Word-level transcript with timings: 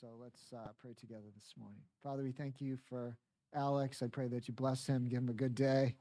So 0.00 0.08
let's 0.20 0.52
uh, 0.52 0.70
pray 0.80 0.92
together 0.98 1.28
this 1.36 1.54
morning. 1.56 1.78
Father, 2.02 2.24
we 2.24 2.32
thank 2.32 2.60
you 2.60 2.76
for 2.88 3.16
Alex. 3.54 4.02
I 4.02 4.08
pray 4.08 4.26
that 4.26 4.48
you 4.48 4.54
bless 4.54 4.86
him, 4.86 5.08
give 5.08 5.18
him 5.18 5.28
a 5.28 5.34
good 5.34 5.54
day. 5.54 5.94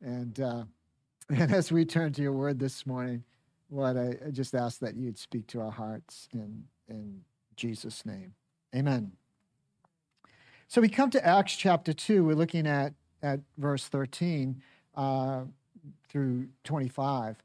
And, 0.00 0.38
uh, 0.38 0.64
and 1.28 1.52
as 1.52 1.72
we 1.72 1.84
turn 1.84 2.12
to 2.12 2.22
your 2.22 2.32
word 2.32 2.60
this 2.60 2.86
morning, 2.86 3.24
Lord, 3.68 3.96
I, 3.96 4.14
I 4.24 4.30
just 4.30 4.54
ask 4.54 4.78
that 4.80 4.94
you'd 4.94 5.18
speak 5.18 5.48
to 5.48 5.60
our 5.62 5.70
hearts 5.70 6.28
in, 6.32 6.62
in 6.88 7.22
Jesus' 7.56 8.06
name. 8.06 8.34
Amen. 8.74 9.12
So 10.68 10.80
we 10.80 10.88
come 10.88 11.10
to 11.10 11.26
Acts 11.26 11.56
chapter 11.56 11.92
2. 11.92 12.24
We're 12.24 12.34
looking 12.34 12.68
at, 12.68 12.94
at 13.20 13.40
verse 13.58 13.88
13 13.88 14.62
uh, 14.94 15.40
through 16.08 16.48
25. 16.62 17.36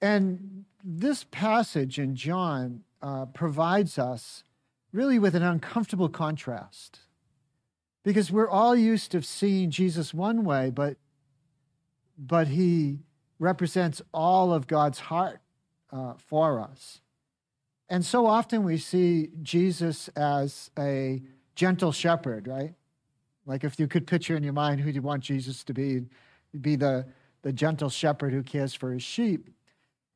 And 0.00 0.64
this 0.84 1.24
passage 1.24 1.98
in 1.98 2.14
John 2.14 2.84
uh, 3.02 3.26
provides 3.26 3.98
us 3.98 4.44
really 4.92 5.18
with 5.18 5.34
an 5.34 5.42
uncomfortable 5.42 6.08
contrast 6.08 7.00
because 8.04 8.30
we're 8.30 8.48
all 8.48 8.76
used 8.76 9.12
to 9.12 9.22
seeing 9.22 9.70
Jesus 9.70 10.12
one 10.12 10.44
way, 10.44 10.70
but, 10.70 10.96
but 12.18 12.48
he 12.48 12.98
represents 13.38 14.02
all 14.12 14.52
of 14.52 14.66
God's 14.66 14.98
heart 14.98 15.40
uh, 15.92 16.14
for 16.16 16.60
us. 16.60 17.00
And 17.88 18.04
so 18.04 18.26
often 18.26 18.64
we 18.64 18.78
see 18.78 19.28
Jesus 19.42 20.08
as 20.16 20.70
a 20.78 21.22
gentle 21.54 21.92
shepherd, 21.92 22.48
right? 22.48 22.74
Like 23.46 23.64
if 23.64 23.78
you 23.78 23.86
could 23.86 24.06
picture 24.06 24.36
in 24.36 24.42
your 24.42 24.52
mind 24.52 24.80
who 24.80 24.90
you 24.90 25.02
want 25.02 25.22
Jesus 25.22 25.64
to 25.64 25.74
be, 25.74 26.02
be 26.60 26.76
the, 26.76 27.06
the 27.42 27.52
gentle 27.52 27.90
shepherd 27.90 28.32
who 28.32 28.42
cares 28.42 28.74
for 28.74 28.92
his 28.92 29.02
sheep. 29.02 29.50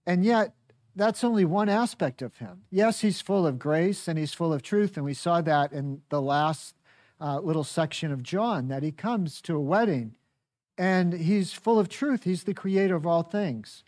And 0.07 0.25
yet, 0.25 0.55
that's 0.97 1.23
only 1.23 1.45
one 1.45 1.69
aspect 1.69 2.23
of 2.23 2.39
him. 2.39 2.63
Yes, 2.71 3.03
he's 3.03 3.21
full 3.21 3.47
of 3.47 3.59
grace 3.59 4.09
and 4.09 4.19
he's 4.19 4.33
full 4.33 4.53
of 4.53 4.63
truth. 4.63 4.97
And 4.97 5.05
we 5.05 5.15
saw 5.15 5.43
that 5.43 5.73
in 5.73 6.01
the 6.09 6.23
last 6.23 6.75
uh, 7.21 7.39
little 7.41 7.65
section 7.65 8.11
of 8.11 8.23
John 8.23 8.69
that 8.69 8.83
he 8.83 8.93
comes 8.93 9.41
to 9.43 9.55
a 9.55 9.61
wedding 9.61 10.15
and 10.79 11.13
he's 11.13 11.53
full 11.53 11.79
of 11.79 11.89
truth. 11.89 12.25
He's 12.25 12.45
the 12.45 12.55
creator 12.55 12.97
of 12.97 13.07
all 13.07 13.23
things. 13.23 13.85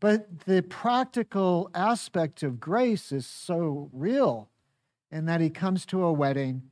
But 0.00 0.40
the 0.40 0.62
practical 0.62 1.70
aspect 1.74 2.42
of 2.42 2.60
grace 2.60 3.10
is 3.10 3.26
so 3.26 3.90
real 3.92 4.48
in 5.10 5.26
that 5.26 5.40
he 5.40 5.50
comes 5.50 5.84
to 5.86 6.04
a 6.04 6.12
wedding. 6.12 6.62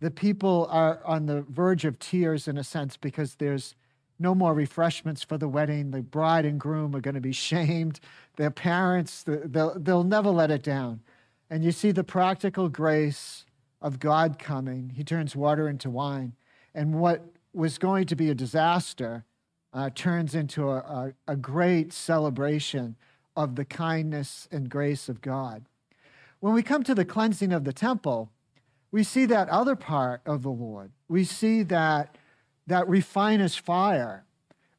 The 0.00 0.10
people 0.10 0.66
are 0.70 1.00
on 1.04 1.26
the 1.26 1.42
verge 1.42 1.84
of 1.84 1.98
tears 1.98 2.48
in 2.48 2.56
a 2.56 2.64
sense 2.64 2.96
because 2.96 3.36
there's 3.36 3.74
no 4.22 4.34
more 4.34 4.54
refreshments 4.54 5.22
for 5.22 5.36
the 5.36 5.48
wedding. 5.48 5.90
The 5.90 6.00
bride 6.00 6.46
and 6.46 6.58
groom 6.58 6.94
are 6.96 7.00
going 7.00 7.16
to 7.16 7.20
be 7.20 7.32
shamed. 7.32 8.00
Their 8.36 8.50
parents, 8.50 9.24
they'll, 9.26 9.78
they'll 9.78 10.04
never 10.04 10.30
let 10.30 10.50
it 10.50 10.62
down. 10.62 11.00
And 11.50 11.62
you 11.62 11.72
see 11.72 11.90
the 11.90 12.04
practical 12.04 12.70
grace 12.70 13.44
of 13.82 13.98
God 13.98 14.38
coming. 14.38 14.92
He 14.94 15.04
turns 15.04 15.36
water 15.36 15.68
into 15.68 15.90
wine. 15.90 16.32
And 16.74 16.94
what 16.94 17.26
was 17.52 17.76
going 17.76 18.06
to 18.06 18.16
be 18.16 18.30
a 18.30 18.34
disaster 18.34 19.24
uh, 19.74 19.90
turns 19.94 20.34
into 20.34 20.70
a, 20.70 20.76
a, 20.76 21.12
a 21.28 21.36
great 21.36 21.92
celebration 21.92 22.96
of 23.36 23.56
the 23.56 23.64
kindness 23.64 24.48
and 24.50 24.68
grace 24.68 25.08
of 25.08 25.20
God. 25.20 25.64
When 26.40 26.54
we 26.54 26.62
come 26.62 26.82
to 26.84 26.94
the 26.94 27.04
cleansing 27.04 27.52
of 27.52 27.64
the 27.64 27.72
temple, 27.72 28.30
we 28.90 29.02
see 29.02 29.26
that 29.26 29.48
other 29.48 29.76
part 29.76 30.20
of 30.26 30.42
the 30.42 30.50
Lord. 30.50 30.92
We 31.08 31.24
see 31.24 31.62
that 31.64 32.16
that 32.66 32.88
refiner's 32.88 33.56
fire, 33.56 34.24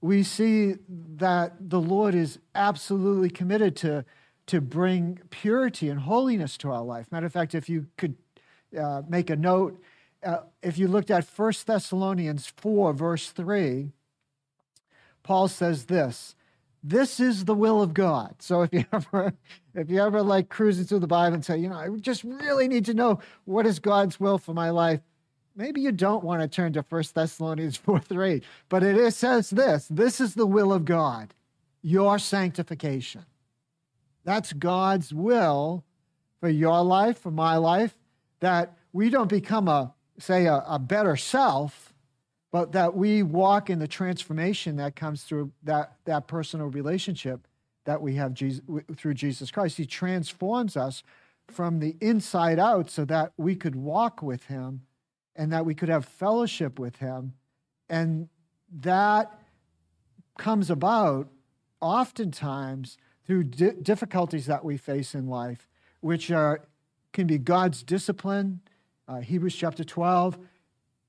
we 0.02 0.23
see 0.23 0.76
that 1.16 1.70
the 1.70 1.80
Lord 1.80 2.16
is 2.16 2.40
absolutely 2.56 3.30
committed 3.30 3.75
to, 3.78 4.06
to 4.48 4.62
bring 4.62 5.20
purity 5.30 5.90
and 5.90 6.02
holiness 6.02 6.58
to 6.58 6.72
our 6.72 6.84
life. 6.84 7.12
Matter 7.12 7.25
of 7.25 7.34
fact, 7.34 7.56
if 7.56 7.70
you 7.70 7.88
could 7.98 8.16
uh, 8.78 9.03
make 9.08 9.30
a 9.30 9.36
note, 9.36 9.81
uh, 10.23 10.40
if 10.62 10.78
you 10.78 10.88
looked 10.88 11.12
at 11.12 11.25
1 11.25 11.53
Thessalonians 11.66 12.48
4, 12.48 12.94
verse 12.94 13.30
3, 13.30 13.92
Paul 15.23 15.47
says 15.47 15.86
this 15.86 16.36
this 16.84 17.22
is 17.22 17.46
the 17.46 17.56
will 17.56 17.81
of 17.81 17.94
God. 17.94 18.36
So 18.40 18.63
if 18.63 18.74
you 18.74 18.84
ever 18.94 19.34
if 19.74 19.90
you 19.90 20.02
ever 20.02 20.22
like 20.22 20.50
cruising 20.50 20.86
through 20.86 21.00
the 21.00 21.07
Bible 21.07 21.36
and 21.36 21.46
say, 21.46 21.57
you 21.57 21.69
know, 21.69 21.78
I 21.78 21.90
just 21.97 22.24
really 22.24 22.68
need 22.68 22.86
to 22.86 22.94
know 22.94 23.19
what 23.46 23.66
is 23.66 23.80
God's 23.80 24.19
will 24.19 24.38
for 24.38 24.53
my 24.53 24.69
life, 24.69 25.00
maybe 25.56 25.81
you 25.81 25.91
don't 25.91 26.24
want 26.24 26.41
to 26.41 26.47
turn 26.47 26.74
to 26.74 26.86
1 26.88 27.03
Thessalonians 27.14 27.78
4 27.78 28.00
3, 28.00 28.41
but 28.69 28.84
it 28.84 28.97
is, 28.97 29.16
says 29.16 29.50
this 29.50 29.88
this 29.90 30.19
is 30.19 30.36
the 30.36 30.46
will 30.46 30.74
of 30.74 30.86
God, 30.86 31.34
your 31.81 32.19
sanctification. 32.19 33.25
That's 34.24 34.53
God's 34.53 35.13
will 35.13 35.84
for 36.40 36.50
your 36.50 36.81
life, 36.84 37.19
for 37.19 37.31
my 37.31 37.58
life, 37.58 37.97
that 38.40 38.78
we 38.94 39.09
don't 39.09 39.30
become 39.30 39.68
a, 39.68 39.94
say, 40.18 40.46
a, 40.46 40.63
a 40.68 40.80
better 40.80 41.18
self, 41.18 41.94
but 42.52 42.72
that 42.72 42.96
we 42.96 43.24
walk 43.24 43.69
in 43.69 43.80
the 43.80 43.88
transformation 43.88 44.78
that 44.78 44.96
comes 44.96 45.24
through 45.24 45.52
that, 45.63 45.97
that 46.06 46.28
personal 46.28 46.68
relationship 46.68 47.47
that 47.86 48.02
we 48.02 48.16
have 48.16 48.34
Jesus, 48.34 48.62
through 48.96 49.13
Jesus 49.16 49.52
Christ. 49.52 49.78
He 49.78 49.86
transforms 49.86 50.78
us 50.78 51.03
from 51.50 51.80
the 51.80 51.97
inside 52.00 52.59
out 52.59 52.90
so 52.90 53.03
that 53.06 53.34
we 53.36 53.56
could 53.56 53.75
walk 53.75 54.22
with 54.22 54.46
Him 54.46 54.84
and 55.35 55.51
that 55.51 55.66
we 55.66 55.75
could 55.75 55.89
have 55.89 56.05
fellowship 56.05 56.79
with 56.79 56.97
him. 56.97 57.33
And 57.89 58.29
that 58.81 59.39
comes 60.38 60.69
about 60.69 61.29
oftentimes 61.81 62.97
through 63.25 63.44
di- 63.45 63.71
difficulties 63.81 64.45
that 64.47 64.63
we 64.63 64.77
face 64.77 65.16
in 65.16 65.27
life, 65.27 65.67
which 66.01 66.31
are 66.31 66.61
can 67.11 67.27
be 67.27 67.38
God's 67.38 67.83
discipline, 67.83 68.59
uh, 69.07 69.19
Hebrews 69.19 69.55
chapter 69.55 69.83
12, 69.83 70.39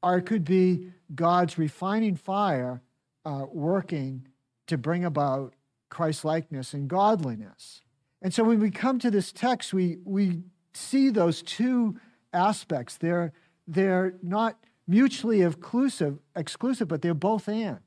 or 0.03 0.19
it 0.19 0.27
could 0.27 0.45
be 0.45 0.93
God's 1.15 1.57
refining 1.57 2.15
fire 2.15 2.83
uh, 3.25 3.47
working 3.51 4.29
to 4.67 4.77
bring 4.77 5.05
about 5.05 5.55
Christ 5.89 6.25
likeness 6.25 6.75
and 6.75 6.89
godliness. 6.89 7.81
And 8.21 8.33
so 8.33 8.45
when 8.45 8.61
we 8.61 8.71
come 8.71 8.99
to 8.99 9.11
this 9.11 9.33
text, 9.33 9.73
we, 9.73 9.99
we 10.05 10.43
see 10.73 11.11
those 11.11 11.43
two 11.43 11.99
aspects. 12.33 12.97
They're, 12.97 13.33
they're 13.67 14.15
not 14.23 14.59
mutually 14.87 15.43
exclusive, 15.43 16.19
exclusive, 16.37 16.89
but 16.89 17.03
they're 17.03 17.15
both 17.15 17.49
and. 17.49 17.81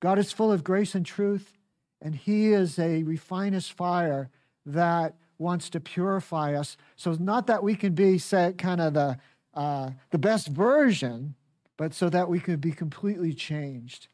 God 0.00 0.18
is 0.18 0.32
full 0.32 0.52
of 0.52 0.64
grace 0.64 0.94
and 0.94 1.04
truth, 1.04 1.56
and 2.00 2.14
He 2.14 2.52
is 2.52 2.78
a 2.78 3.02
refiner's 3.02 3.68
fire 3.68 4.30
that 4.66 5.14
wants 5.38 5.70
to 5.70 5.80
purify 5.80 6.54
us. 6.54 6.76
So 6.96 7.10
it's 7.10 7.20
not 7.20 7.46
that 7.46 7.62
we 7.62 7.74
can 7.74 7.94
be 7.94 8.18
say, 8.18 8.54
kind 8.56 8.80
of 8.80 8.94
the 8.94 9.18
uh, 9.54 9.90
the 10.10 10.18
best 10.18 10.48
version, 10.48 11.34
but 11.76 11.94
so 11.94 12.08
that 12.10 12.28
we 12.28 12.40
can 12.40 12.56
be 12.56 12.72
completely 12.72 13.32
changed 13.32 14.08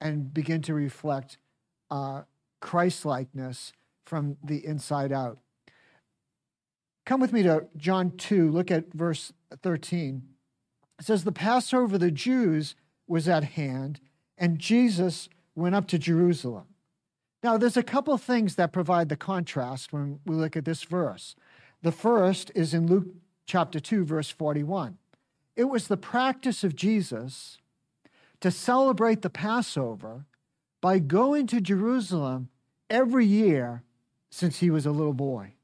and 0.00 0.32
begin 0.32 0.62
to 0.62 0.74
reflect 0.74 1.38
uh, 1.90 2.22
Christ 2.60 3.04
likeness 3.04 3.72
from 4.06 4.36
the 4.42 4.64
inside 4.64 5.12
out. 5.12 5.38
Come 7.04 7.20
with 7.20 7.32
me 7.32 7.42
to 7.42 7.66
John 7.76 8.10
2, 8.16 8.50
look 8.50 8.70
at 8.70 8.92
verse 8.92 9.32
13. 9.62 10.22
It 10.98 11.04
says, 11.04 11.24
The 11.24 11.32
Passover 11.32 11.94
of 11.94 12.00
the 12.00 12.10
Jews 12.10 12.74
was 13.06 13.28
at 13.28 13.44
hand, 13.44 14.00
and 14.38 14.58
Jesus 14.58 15.28
went 15.54 15.74
up 15.74 15.86
to 15.88 15.98
Jerusalem. 15.98 16.66
Now, 17.42 17.56
there's 17.56 17.76
a 17.76 17.82
couple 17.82 18.16
things 18.18 18.56
that 18.56 18.72
provide 18.72 19.08
the 19.08 19.16
contrast 19.16 19.92
when 19.92 20.20
we 20.26 20.34
look 20.34 20.56
at 20.56 20.64
this 20.64 20.82
verse. 20.82 21.36
The 21.82 21.92
first 21.92 22.50
is 22.54 22.74
in 22.74 22.86
Luke 22.86 23.06
chapter 23.46 23.78
2, 23.78 24.04
verse 24.04 24.30
41. 24.30 24.98
It 25.54 25.64
was 25.64 25.88
the 25.88 25.96
practice 25.96 26.64
of 26.64 26.74
Jesus 26.74 27.58
to 28.40 28.50
celebrate 28.50 29.22
the 29.22 29.30
Passover 29.30 30.26
by 30.80 30.98
going 30.98 31.46
to 31.48 31.60
Jerusalem 31.60 32.48
every 32.90 33.26
year 33.26 33.82
since 34.30 34.58
he 34.58 34.70
was 34.70 34.84
a 34.84 34.90
little 34.90 35.14
boy. 35.14 35.54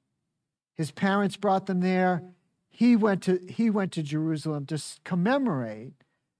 His 0.74 0.90
parents 0.90 1.36
brought 1.36 1.66
them 1.66 1.80
there 1.80 2.22
he 2.72 2.96
went 2.96 3.22
to, 3.24 3.38
he 3.48 3.68
went 3.68 3.92
to 3.92 4.02
Jerusalem 4.02 4.64
to 4.66 4.82
commemorate 5.04 5.92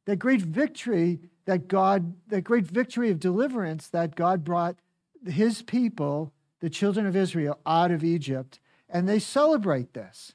that 0.06 0.16
great 0.18 0.40
victory 0.40 1.20
that 1.44 1.68
God, 1.68 2.14
that 2.28 2.42
great 2.42 2.66
victory 2.66 3.10
of 3.10 3.20
deliverance 3.20 3.88
that 3.88 4.14
God 4.14 4.42
brought 4.42 4.76
his 5.26 5.60
people, 5.60 6.32
the 6.60 6.70
children 6.70 7.06
of 7.06 7.14
Israel, 7.14 7.58
out 7.66 7.90
of 7.90 8.02
Egypt. 8.02 8.60
And 8.88 9.06
they 9.06 9.18
celebrate 9.18 9.92
this. 9.92 10.34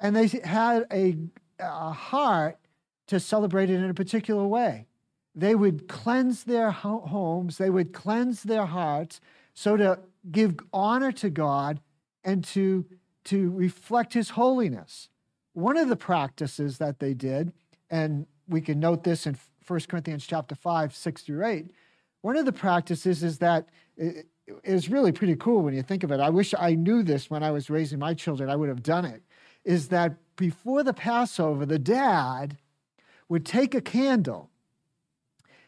And 0.00 0.16
they 0.16 0.26
had 0.26 0.84
a, 0.92 1.16
a 1.60 1.92
heart 1.92 2.58
to 3.06 3.20
celebrate 3.20 3.70
it 3.70 3.76
in 3.76 3.88
a 3.88 3.94
particular 3.94 4.46
way. 4.46 4.88
They 5.34 5.54
would 5.54 5.86
cleanse 5.86 6.44
their 6.44 6.72
homes, 6.72 7.58
they 7.58 7.70
would 7.70 7.92
cleanse 7.92 8.42
their 8.42 8.66
hearts, 8.66 9.20
so 9.54 9.76
to 9.76 10.00
give 10.30 10.56
honor 10.72 11.12
to 11.12 11.30
God 11.30 11.80
and 12.24 12.42
to, 12.46 12.84
to 13.24 13.50
reflect 13.52 14.14
his 14.14 14.30
holiness. 14.30 15.08
One 15.56 15.78
of 15.78 15.88
the 15.88 15.96
practices 15.96 16.76
that 16.76 16.98
they 16.98 17.14
did, 17.14 17.50
and 17.88 18.26
we 18.46 18.60
can 18.60 18.78
note 18.78 19.04
this 19.04 19.26
in 19.26 19.38
1 19.66 19.80
Corinthians 19.88 20.26
chapter 20.26 20.54
5, 20.54 20.94
6 20.94 21.22
through 21.22 21.46
8, 21.46 21.70
one 22.20 22.36
of 22.36 22.44
the 22.44 22.52
practices 22.52 23.22
is 23.22 23.38
that 23.38 23.70
it 23.96 24.26
is 24.64 24.90
really 24.90 25.12
pretty 25.12 25.34
cool 25.34 25.62
when 25.62 25.72
you 25.72 25.82
think 25.82 26.04
of 26.04 26.12
it. 26.12 26.20
I 26.20 26.28
wish 26.28 26.52
I 26.58 26.74
knew 26.74 27.02
this 27.02 27.30
when 27.30 27.42
I 27.42 27.52
was 27.52 27.70
raising 27.70 27.98
my 27.98 28.12
children. 28.12 28.50
I 28.50 28.56
would 28.56 28.68
have 28.68 28.82
done 28.82 29.06
it. 29.06 29.22
Is 29.64 29.88
that 29.88 30.16
before 30.36 30.82
the 30.82 30.92
Passover, 30.92 31.64
the 31.64 31.78
dad 31.78 32.58
would 33.30 33.46
take 33.46 33.74
a 33.74 33.80
candle 33.80 34.50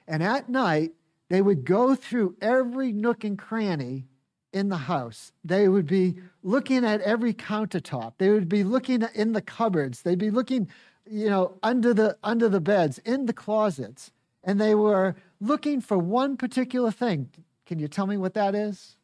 and 0.07 0.23
at 0.23 0.51
night 0.51 0.93
they 1.31 1.41
would 1.41 1.65
go 1.65 1.95
through 1.95 2.37
every 2.43 2.93
nook 2.93 3.25
and 3.25 3.39
cranny 3.39 4.05
in 4.53 4.69
the 4.69 4.77
house. 4.77 5.33
They 5.45 5.69
would 5.69 5.87
be 5.87 6.17
looking 6.43 6.85
at 6.85 7.01
every 7.03 7.35
countertop. 7.35 8.15
They 8.19 8.31
would 8.31 8.49
be 8.49 8.65
looking 8.65 9.07
in 9.15 9.33
the 9.33 9.43
cupboards. 9.43 10.03
They'd 10.03 10.19
be 10.19 10.31
looking, 10.31 10.69
you 11.09 11.29
know, 11.29 11.59
under 11.63 11.93
the 11.93 12.17
under 12.23 12.49
the 12.49 12.61
beds, 12.61 12.99
in 12.99 13.27
the 13.27 13.33
closets, 13.33 14.13
and 14.45 14.61
they 14.61 14.75
were 14.75 15.17
looking 15.41 15.81
for 15.81 15.99
one 15.99 16.37
particular 16.37 16.91
thing. 16.91 17.31
Can 17.67 17.79
you 17.79 17.89
tell 17.89 18.07
me 18.07 18.17
what 18.17 18.35
that 18.35 18.55
is? 18.55 18.97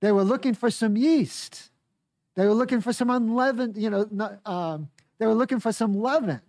They 0.00 0.12
were 0.12 0.24
looking 0.24 0.54
for 0.54 0.70
some 0.70 0.96
yeast. 0.96 1.70
They 2.34 2.46
were 2.46 2.54
looking 2.54 2.80
for 2.80 2.92
some 2.92 3.10
unleavened, 3.10 3.76
you 3.76 3.90
know, 3.90 4.38
um, 4.46 4.88
they 5.18 5.26
were 5.26 5.34
looking 5.34 5.60
for 5.60 5.72
some 5.72 5.94
leaven 5.94 6.40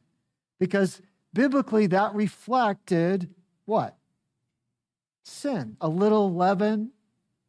because 0.59 1.01
biblically 1.33 1.87
that 1.87 2.15
reflected 2.15 3.29
what? 3.65 3.97
Sin. 5.25 5.75
A 5.81 5.89
little 5.89 6.33
leaven 6.33 6.91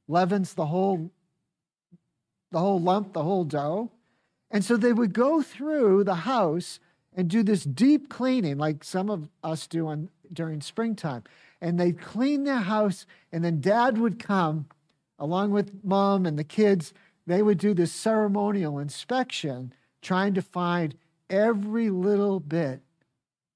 leavens 0.09 0.55
the 0.55 0.67
whole 0.67 1.11
the 2.55 2.61
whole 2.61 2.81
lump, 2.81 3.13
the 3.13 3.23
whole 3.25 3.45
dough. 3.45 3.91
And 4.51 4.65
so 4.65 4.77
they 4.77 4.93
would 4.93 5.13
go 5.13 5.43
through 5.43 6.05
the 6.05 6.15
house 6.15 6.79
and 7.13 7.29
do 7.29 7.43
this 7.43 7.65
deep 7.65 8.09
cleaning, 8.09 8.59
like 8.59 8.85
some 8.85 9.11
of 9.11 9.29
us 9.43 9.67
do 9.67 9.89
on, 9.89 10.09
during 10.33 10.61
springtime. 10.61 11.25
And 11.61 11.79
they'd 11.79 12.01
clean 12.01 12.45
their 12.45 12.61
house, 12.61 13.07
and 13.33 13.45
then 13.45 13.61
dad 13.61 13.99
would 13.99 14.21
come 14.21 14.67
along 15.19 15.51
with 15.51 15.83
mom 15.83 16.27
and 16.27 16.39
the 16.39 16.45
kids. 16.45 16.95
They 17.27 17.43
would 17.43 17.59
do 17.59 17.75
this 17.75 17.93
ceremonial 17.93 18.79
inspection, 18.79 19.73
trying 20.01 20.35
to 20.35 20.43
find 20.43 20.95
every 21.29 21.91
little 21.91 22.39
bit 22.39 22.83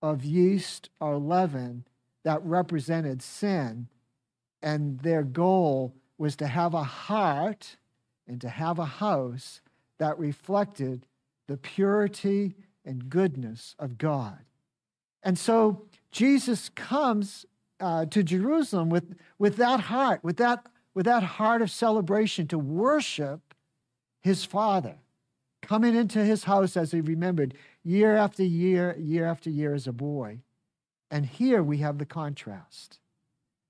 of 0.03 0.25
yeast 0.25 0.91
or 1.01 1.19
leaven 1.19 1.85
that 2.25 2.43
represented 2.43 3.23
sin. 3.23 3.89
And 4.61 4.99
their 5.01 5.23
goal 5.23 5.95
was 6.19 6.37
to 6.37 6.47
have 6.47 6.75
a 6.75 6.85
heart 6.85 7.77
and 8.27 8.41
to 8.41 8.49
have 8.49 8.79
a 8.79 8.85
house 8.85 9.61
that 9.99 10.19
reflected 10.19 11.07
the 11.47 11.57
purity 11.57 12.55
and 12.85 13.09
goodness 13.09 13.75
of 13.79 13.97
God. 13.97 14.39
And 15.23 15.39
so 15.39 15.87
Jesus 16.11 16.69
comes 16.71 17.47
uh, 17.81 18.07
to 18.07 18.23
Jerusalem 18.23 18.91
with, 18.91 19.17
with 19.39 19.57
that 19.57 19.81
heart, 19.81 20.23
with 20.23 20.37
that, 20.39 20.67
with 20.95 21.07
that 21.07 21.23
heart 21.23 21.63
of 21.63 21.71
celebration 21.71 22.47
to 22.49 22.59
worship 22.59 23.55
his 24.21 24.45
Father, 24.45 24.97
coming 25.63 25.95
into 25.95 26.25
his 26.25 26.45
house 26.45 26.77
as 26.77 26.91
he 26.91 27.01
remembered 27.01 27.55
year 27.85 28.17
after 28.17 28.43
year, 28.43 28.97
year 28.99 29.27
after 29.27 29.51
year 29.51 29.75
as 29.75 29.87
a 29.87 29.93
boy. 29.93 30.41
And 31.11 31.25
here 31.27 31.63
we 31.63 31.79
have 31.79 31.99
the 31.99 32.07
contrast. 32.07 32.99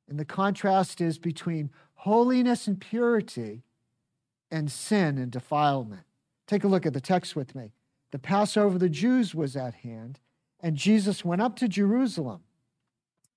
And 0.09 0.19
the 0.19 0.25
contrast 0.25 1.01
is 1.01 1.19
between 1.19 1.71
holiness 1.99 2.69
and 2.69 2.81
purity 2.81 3.63
and 4.51 4.71
sin 4.71 5.19
and 5.19 5.33
defilement. 5.33 6.03
Take 6.47 6.65
a 6.65 6.69
look 6.69 6.87
at 6.87 6.93
the 6.93 7.01
text 7.01 7.35
with 7.35 7.55
me. 7.55 7.73
The 8.13 8.19
Passover 8.19 8.75
of 8.75 8.81
the 8.81 8.89
Jews 8.89 9.35
was 9.35 9.57
at 9.57 9.75
hand, 9.75 10.21
and 10.61 10.77
Jesus 10.77 11.25
went 11.25 11.43
up 11.43 11.57
to 11.57 11.69
Jerusalem. 11.69 12.43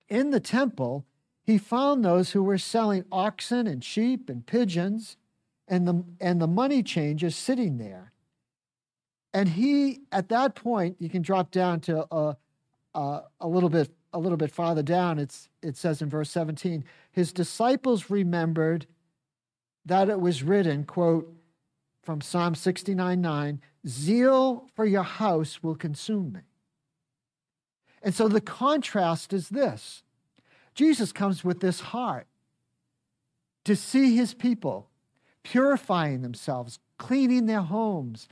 In 0.08 0.30
the 0.30 0.40
temple, 0.40 1.04
he 1.42 1.58
found 1.58 2.04
those 2.04 2.30
who 2.32 2.42
were 2.42 2.58
selling 2.58 3.04
oxen 3.10 3.66
and 3.66 3.82
sheep 3.82 4.30
and 4.30 4.46
pigeons 4.46 5.16
and 5.66 5.86
the, 5.88 6.04
and 6.20 6.40
the 6.40 6.46
money 6.46 6.82
changers 6.82 7.34
sitting 7.34 7.78
there. 7.78 8.12
And 9.34 9.48
he, 9.48 10.02
at 10.12 10.28
that 10.28 10.54
point, 10.54 10.96
you 11.00 11.08
can 11.08 11.22
drop 11.22 11.50
down 11.50 11.80
to 11.80 12.06
a, 12.14 12.36
a, 12.94 13.22
a 13.40 13.48
little 13.48 13.70
bit 13.70 13.90
a 14.12 14.18
little 14.18 14.36
bit 14.36 14.50
farther 14.50 14.82
down, 14.82 15.18
it's, 15.18 15.48
it 15.62 15.76
says 15.76 16.02
in 16.02 16.08
verse 16.08 16.30
17, 16.30 16.84
his 17.10 17.32
disciples 17.32 18.10
remembered 18.10 18.86
that 19.84 20.08
it 20.08 20.20
was 20.20 20.42
written, 20.42 20.84
quote, 20.84 21.32
from 22.02 22.20
Psalm 22.20 22.54
69 22.54 23.20
9, 23.20 23.60
zeal 23.86 24.66
for 24.74 24.84
your 24.84 25.02
house 25.02 25.62
will 25.62 25.76
consume 25.76 26.32
me. 26.32 26.40
And 28.02 28.14
so 28.14 28.28
the 28.28 28.40
contrast 28.40 29.32
is 29.32 29.48
this 29.48 30.02
Jesus 30.74 31.12
comes 31.12 31.44
with 31.44 31.60
this 31.60 31.80
heart 31.80 32.26
to 33.64 33.76
see 33.76 34.16
his 34.16 34.34
people 34.34 34.88
purifying 35.44 36.22
themselves, 36.22 36.78
cleaning 36.98 37.46
their 37.46 37.62
homes, 37.62 38.28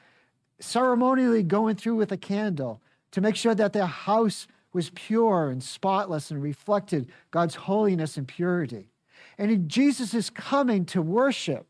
ceremonially 0.58 1.42
going 1.42 1.76
through 1.76 1.96
with 1.96 2.12
a 2.12 2.16
candle 2.16 2.80
to 3.12 3.20
make 3.20 3.36
sure 3.36 3.54
that 3.54 3.72
their 3.72 3.86
house 3.86 4.46
was 4.72 4.90
pure 4.90 5.50
and 5.50 5.62
spotless 5.62 6.30
and 6.30 6.42
reflected 6.42 7.10
God's 7.30 7.54
holiness 7.54 8.16
and 8.16 8.26
purity. 8.26 8.90
And 9.38 9.68
Jesus 9.68 10.14
is 10.14 10.30
coming 10.30 10.84
to 10.86 11.02
worship 11.02 11.66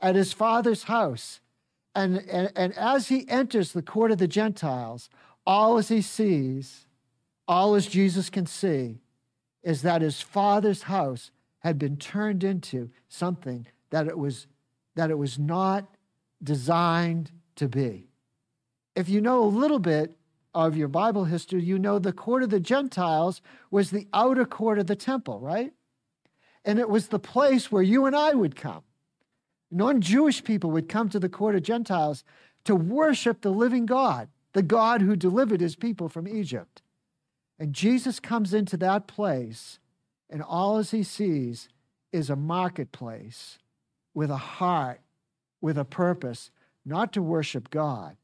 at 0.00 0.16
his 0.16 0.32
Father's 0.32 0.84
house. 0.84 1.40
And, 1.94 2.18
and, 2.30 2.50
and 2.56 2.72
as 2.76 3.08
he 3.08 3.28
enters 3.28 3.72
the 3.72 3.82
court 3.82 4.10
of 4.10 4.18
the 4.18 4.28
Gentiles, 4.28 5.08
all 5.46 5.78
as 5.78 5.88
he 5.88 6.02
sees, 6.02 6.86
all 7.46 7.74
as 7.74 7.86
Jesus 7.86 8.30
can 8.30 8.46
see, 8.46 9.00
is 9.62 9.82
that 9.82 10.02
his 10.02 10.20
Father's 10.20 10.82
house 10.82 11.30
had 11.60 11.78
been 11.78 11.96
turned 11.96 12.42
into 12.42 12.90
something 13.08 13.66
that 13.90 14.08
it 14.08 14.18
was, 14.18 14.46
that 14.94 15.10
it 15.10 15.18
was 15.18 15.38
not 15.38 15.86
designed 16.42 17.30
to 17.56 17.68
be. 17.68 18.08
If 18.96 19.08
you 19.08 19.20
know 19.20 19.42
a 19.42 19.46
little 19.46 19.78
bit 19.78 20.16
of 20.54 20.76
your 20.76 20.88
Bible 20.88 21.24
history, 21.24 21.62
you 21.62 21.78
know 21.78 21.98
the 21.98 22.12
court 22.12 22.42
of 22.42 22.50
the 22.50 22.60
Gentiles 22.60 23.40
was 23.70 23.90
the 23.90 24.06
outer 24.12 24.44
court 24.44 24.78
of 24.78 24.86
the 24.86 24.96
temple, 24.96 25.40
right? 25.40 25.72
And 26.64 26.78
it 26.78 26.88
was 26.88 27.08
the 27.08 27.18
place 27.18 27.72
where 27.72 27.82
you 27.82 28.06
and 28.06 28.14
I 28.14 28.34
would 28.34 28.54
come. 28.54 28.82
Non 29.70 30.00
Jewish 30.00 30.44
people 30.44 30.70
would 30.70 30.88
come 30.88 31.08
to 31.08 31.18
the 31.18 31.28
court 31.28 31.54
of 31.54 31.62
Gentiles 31.62 32.24
to 32.64 32.76
worship 32.76 33.40
the 33.40 33.50
living 33.50 33.86
God, 33.86 34.28
the 34.52 34.62
God 34.62 35.00
who 35.00 35.16
delivered 35.16 35.60
his 35.60 35.76
people 35.76 36.08
from 36.08 36.28
Egypt. 36.28 36.82
And 37.58 37.72
Jesus 37.72 38.20
comes 38.20 38.52
into 38.52 38.76
that 38.78 39.06
place, 39.06 39.78
and 40.28 40.42
all 40.42 40.76
as 40.76 40.90
he 40.90 41.02
sees 41.02 41.68
is 42.12 42.28
a 42.28 42.36
marketplace 42.36 43.58
with 44.14 44.30
a 44.30 44.36
heart, 44.36 45.00
with 45.60 45.78
a 45.78 45.84
purpose, 45.84 46.50
not 46.84 47.12
to 47.12 47.22
worship 47.22 47.70
God, 47.70 48.16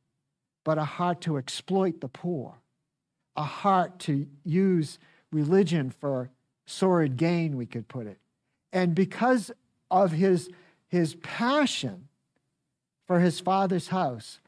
but 0.68 0.76
a 0.76 0.84
heart 0.84 1.22
to 1.22 1.38
exploit 1.38 2.02
the 2.02 2.08
poor, 2.08 2.60
a 3.36 3.42
heart 3.42 3.98
to 3.98 4.26
use 4.44 4.98
religion 5.32 5.88
for 5.88 6.28
sordid 6.66 7.16
gain, 7.16 7.56
we 7.56 7.64
could 7.64 7.88
put 7.88 8.06
it. 8.06 8.18
And 8.70 8.94
because 8.94 9.50
of 9.90 10.12
his, 10.12 10.50
his 10.86 11.14
passion 11.22 12.08
for 13.06 13.20
his 13.20 13.40
father's 13.40 13.88
house, 13.88 14.40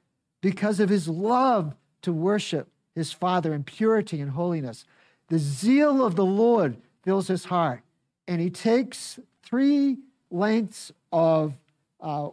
because 0.42 0.78
of 0.78 0.90
his 0.90 1.09
love 1.09 1.75
to 2.02 2.12
worship 2.12 2.68
his 2.95 3.14
father 3.14 3.54
in 3.54 3.64
purity 3.64 4.21
and 4.21 4.33
holiness, 4.33 4.85
the 5.28 5.38
zeal 5.38 6.04
of 6.04 6.16
the 6.16 6.26
Lord 6.26 6.76
fills 7.02 7.28
his 7.28 7.47
heart. 7.47 7.80
And 8.28 8.42
he 8.42 8.50
takes 8.50 9.18
three 9.42 9.97
lengths 10.30 10.92
of 11.11 11.54
uh, 11.99 12.28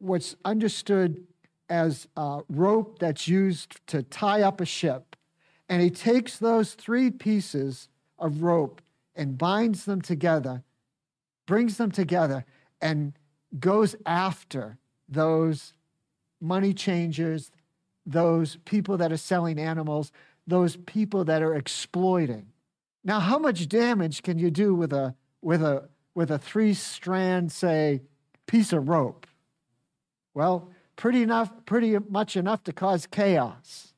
what's 0.00 0.34
understood 0.44 1.28
as 1.72 2.06
a 2.18 2.42
rope 2.50 2.98
that's 2.98 3.26
used 3.26 3.80
to 3.86 4.02
tie 4.02 4.42
up 4.42 4.60
a 4.60 4.66
ship. 4.66 5.16
And 5.70 5.80
he 5.80 5.88
takes 5.88 6.36
those 6.36 6.74
three 6.74 7.10
pieces 7.10 7.88
of 8.18 8.42
rope 8.42 8.82
and 9.16 9.38
binds 9.38 9.86
them 9.86 10.02
together, 10.02 10.64
brings 11.46 11.78
them 11.78 11.90
together, 11.90 12.44
and 12.82 13.14
goes 13.58 13.96
after 14.04 14.76
those 15.08 15.72
money 16.42 16.74
changers, 16.74 17.50
those 18.04 18.56
people 18.66 18.98
that 18.98 19.10
are 19.10 19.16
selling 19.16 19.58
animals, 19.58 20.12
those 20.46 20.76
people 20.76 21.24
that 21.24 21.40
are 21.40 21.54
exploiting. 21.54 22.48
Now, 23.02 23.18
how 23.18 23.38
much 23.38 23.66
damage 23.66 24.22
can 24.22 24.38
you 24.38 24.50
do 24.50 24.74
with 24.74 24.92
a 24.92 25.14
with 25.40 25.62
a 25.62 25.88
with 26.14 26.30
a 26.30 26.38
three 26.38 26.74
strand, 26.74 27.50
say, 27.50 28.02
piece 28.46 28.74
of 28.74 28.90
rope? 28.90 29.26
Well, 30.34 30.68
pretty 30.96 31.22
enough, 31.22 31.50
pretty 31.66 31.96
much 32.08 32.36
enough 32.36 32.64
to 32.64 32.72
cause 32.72 33.06
chaos. 33.06 33.94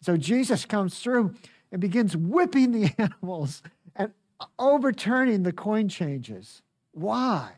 So 0.00 0.16
Jesus 0.16 0.64
comes 0.64 0.98
through 0.98 1.34
and 1.70 1.80
begins 1.80 2.16
whipping 2.16 2.72
the 2.72 2.92
animals 2.98 3.62
and 3.94 4.12
overturning 4.58 5.42
the 5.42 5.52
coin 5.52 5.88
changes. 5.88 6.62
Why? 6.92 7.52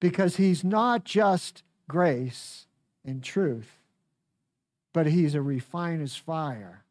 Because 0.00 0.36
he's 0.36 0.64
not 0.64 1.04
just 1.04 1.62
grace 1.88 2.66
and 3.04 3.22
truth, 3.22 3.78
but 4.92 5.06
he's 5.06 5.34
a 5.34 5.42
refiner's 5.42 6.16
fire. 6.16 6.84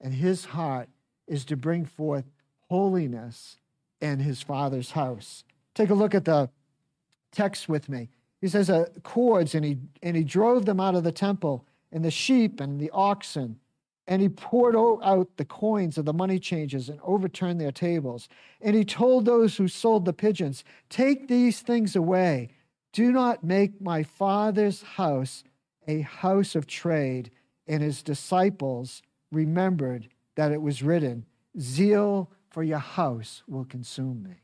And 0.00 0.14
his 0.14 0.46
heart 0.46 0.88
is 1.26 1.44
to 1.46 1.56
bring 1.56 1.84
forth 1.84 2.24
holiness 2.68 3.58
in 4.00 4.18
his 4.18 4.42
father's 4.42 4.92
house. 4.92 5.44
Take 5.74 5.90
a 5.90 5.94
look 5.94 6.14
at 6.14 6.24
the 6.24 6.50
text 7.30 7.68
with 7.68 7.88
me 7.88 8.08
he 8.42 8.48
says, 8.48 8.68
uh, 8.68 8.86
cords, 9.04 9.54
and 9.54 9.64
he, 9.64 9.78
and 10.02 10.16
he 10.16 10.24
drove 10.24 10.66
them 10.66 10.80
out 10.80 10.96
of 10.96 11.04
the 11.04 11.12
temple, 11.12 11.64
and 11.92 12.04
the 12.04 12.10
sheep 12.10 12.60
and 12.60 12.80
the 12.80 12.90
oxen, 12.90 13.58
and 14.08 14.20
he 14.20 14.28
poured 14.28 14.74
out 14.76 15.36
the 15.36 15.44
coins 15.44 15.96
of 15.96 16.04
the 16.04 16.12
money 16.12 16.38
changers 16.40 16.88
and 16.88 16.98
overturned 17.04 17.60
their 17.60 17.72
tables. 17.72 18.28
And 18.60 18.74
he 18.74 18.84
told 18.84 19.24
those 19.24 19.56
who 19.56 19.68
sold 19.68 20.04
the 20.04 20.12
pigeons, 20.12 20.64
Take 20.90 21.28
these 21.28 21.60
things 21.60 21.94
away. 21.94 22.50
Do 22.92 23.12
not 23.12 23.44
make 23.44 23.80
my 23.80 24.02
father's 24.02 24.82
house 24.82 25.44
a 25.86 26.00
house 26.00 26.56
of 26.56 26.66
trade. 26.66 27.30
And 27.68 27.80
his 27.82 28.02
disciples 28.02 29.02
remembered 29.30 30.08
that 30.34 30.50
it 30.50 30.60
was 30.60 30.82
written, 30.82 31.24
Zeal 31.60 32.28
for 32.50 32.64
your 32.64 32.78
house 32.78 33.44
will 33.46 33.64
consume 33.64 34.24
me. 34.24 34.41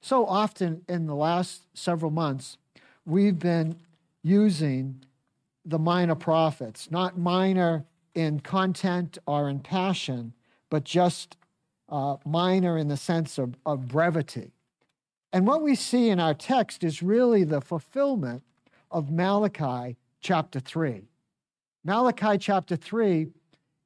So 0.00 0.26
often 0.26 0.82
in 0.88 1.06
the 1.06 1.14
last 1.14 1.62
several 1.74 2.10
months, 2.10 2.58
we've 3.04 3.38
been 3.38 3.76
using 4.22 5.02
the 5.64 5.78
minor 5.78 6.14
prophets, 6.14 6.90
not 6.90 7.18
minor 7.18 7.84
in 8.14 8.40
content 8.40 9.18
or 9.26 9.48
in 9.48 9.60
passion, 9.60 10.32
but 10.70 10.84
just 10.84 11.36
uh, 11.88 12.16
minor 12.24 12.78
in 12.78 12.88
the 12.88 12.96
sense 12.96 13.38
of, 13.38 13.56
of 13.64 13.88
brevity. 13.88 14.52
And 15.32 15.46
what 15.46 15.62
we 15.62 15.74
see 15.74 16.08
in 16.08 16.20
our 16.20 16.34
text 16.34 16.82
is 16.82 17.02
really 17.02 17.44
the 17.44 17.60
fulfillment 17.60 18.42
of 18.90 19.10
Malachi 19.10 19.96
chapter 20.20 20.60
3. 20.60 21.02
Malachi 21.84 22.38
chapter 22.38 22.74
3 22.74 23.28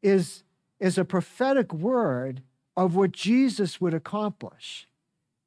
is, 0.02 0.42
is 0.78 0.96
a 0.96 1.04
prophetic 1.04 1.72
word 1.72 2.42
of 2.76 2.94
what 2.94 3.12
Jesus 3.12 3.80
would 3.80 3.94
accomplish. 3.94 4.86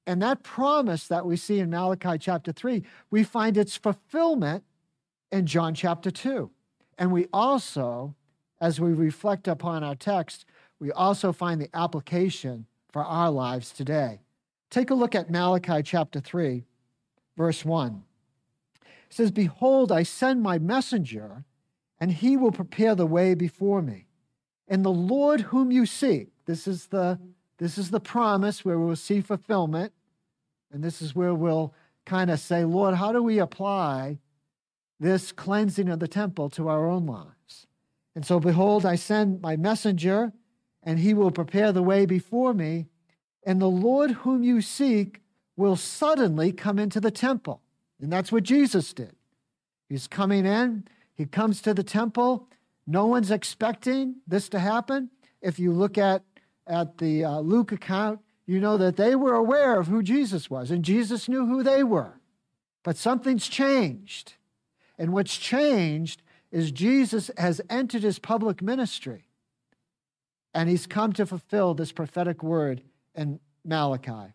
And 0.06 0.22
that 0.22 0.44
promise 0.44 1.08
that 1.08 1.26
we 1.26 1.38
see 1.38 1.60
in 1.60 1.70
Malachi 1.70 2.18
chapter 2.20 2.52
3, 2.52 2.84
we 3.10 3.24
find 3.24 3.58
its 3.58 3.78
fulfillment 3.78 4.64
in 5.32 5.46
John 5.46 5.74
chapter 5.74 6.12
2. 6.12 6.50
And 6.98 7.12
we 7.12 7.28
also, 7.32 8.16
as 8.60 8.80
we 8.80 8.92
reflect 8.92 9.48
upon 9.48 9.84
our 9.84 9.96
text, 9.96 10.46
we 10.80 10.92
also 10.92 11.32
find 11.32 11.62
the 11.62 11.70
application 11.74 12.66
for 12.92 13.04
our 13.04 13.32
lives 13.32 13.72
today. 13.72 14.20
Take 14.70 14.90
a 14.90 14.96
look 14.96 15.16
at 15.16 15.30
Malachi 15.30 15.82
chapter 15.84 16.20
3, 16.20 16.66
verse 17.38 17.64
1. 17.64 18.04
It 18.82 18.88
says, 19.10 19.32
Behold, 19.32 19.92
I 19.92 20.04
send 20.04 20.42
my 20.42 20.60
messenger, 20.60 21.46
and 22.00 22.12
he 22.12 22.36
will 22.36 22.52
prepare 22.52 22.96
the 22.96 23.06
way 23.06 23.36
before 23.36 23.82
me. 23.82 24.08
And 24.68 24.84
the 24.84 24.92
Lord 24.92 25.42
whom 25.42 25.72
you 25.72 25.86
seek, 25.86 26.30
this 26.46 26.68
is 26.68 26.88
the 26.88 27.20
this 27.58 27.78
is 27.78 27.92
the 27.92 28.00
promise 28.00 28.66
where 28.66 28.80
we'll 28.80 28.96
see 28.96 29.22
fulfillment. 29.22 29.94
And 30.72 30.84
this 30.84 31.02
is 31.02 31.16
where 31.16 31.34
we'll 31.34 31.74
kind 32.06 32.32
of 32.32 32.40
say, 32.40 32.66
Lord, 32.66 32.96
how 32.96 33.12
do 33.12 33.22
we 33.22 33.40
apply 33.40 34.20
this 35.00 35.32
cleansing 35.32 35.90
of 35.90 36.00
the 36.00 36.08
temple 36.08 36.50
to 36.52 36.68
our 36.68 36.90
own 36.90 37.06
lives? 37.06 37.68
And 38.16 38.26
so, 38.26 38.40
behold, 38.40 38.86
I 38.86 38.96
send 38.96 39.42
my 39.42 39.56
messenger, 39.56 40.34
and 40.82 41.00
he 41.00 41.14
will 41.14 41.32
prepare 41.32 41.72
the 41.72 41.84
way 41.84 42.06
before 42.06 42.54
me. 42.54 42.88
And 43.46 43.62
the 43.62 43.70
Lord 43.70 44.12
whom 44.12 44.44
you 44.44 44.62
seek 44.62 45.22
will 45.56 45.76
suddenly 45.76 46.52
come 46.52 46.80
into 46.80 47.00
the 47.00 47.12
temple. 47.12 47.62
And 48.00 48.12
that's 48.12 48.32
what 48.32 48.44
Jesus 48.44 48.94
did. 48.94 49.16
He's 49.90 50.08
coming 50.08 50.46
in, 50.46 50.86
he 51.14 51.26
comes 51.26 51.62
to 51.62 51.74
the 51.74 51.84
temple. 51.84 52.48
No 52.86 53.06
one's 53.06 53.32
expecting 53.32 54.16
this 54.28 54.50
to 54.50 54.60
happen. 54.60 55.10
If 55.42 55.60
you 55.60 55.72
look 55.72 55.98
at 55.98 56.24
at 56.68 56.98
the 56.98 57.24
uh, 57.24 57.40
Luke 57.40 57.72
account, 57.72 58.20
you 58.46 58.60
know 58.60 58.78
that 58.78 58.98
they 58.98 59.16
were 59.16 59.36
aware 59.36 59.80
of 59.80 59.88
who 59.88 60.04
Jesus 60.04 60.50
was, 60.50 60.72
and 60.72 60.84
Jesus 60.84 61.30
knew 61.30 61.46
who 61.46 61.64
they 61.64 61.84
were. 61.84 62.20
But 62.84 62.98
something's 62.98 63.48
changed. 63.48 64.34
And 64.98 65.14
what's 65.14 65.38
changed 65.38 66.22
is 66.52 66.72
Jesus 66.72 67.32
has 67.38 67.62
entered 67.70 68.04
his 68.04 68.20
public 68.20 68.62
ministry, 68.62 69.30
and 70.54 70.70
he's 70.70 70.86
come 70.86 71.14
to 71.14 71.26
fulfill 71.26 71.74
this 71.74 71.92
prophetic 71.92 72.44
word 72.44 72.84
in 73.16 73.40
Malachi. 73.66 74.34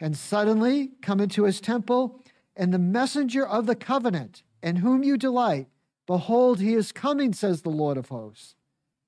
And 0.00 0.16
suddenly 0.16 0.92
come 1.02 1.20
into 1.20 1.44
his 1.44 1.60
temple, 1.60 2.22
and 2.56 2.72
the 2.72 2.78
messenger 2.78 3.46
of 3.46 3.66
the 3.66 3.76
covenant, 3.76 4.42
in 4.62 4.76
whom 4.76 5.02
you 5.02 5.16
delight, 5.16 5.66
behold, 6.06 6.60
he 6.60 6.74
is 6.74 6.92
coming, 6.92 7.32
says 7.32 7.62
the 7.62 7.68
Lord 7.68 7.98
of 7.98 8.08
hosts. 8.08 8.54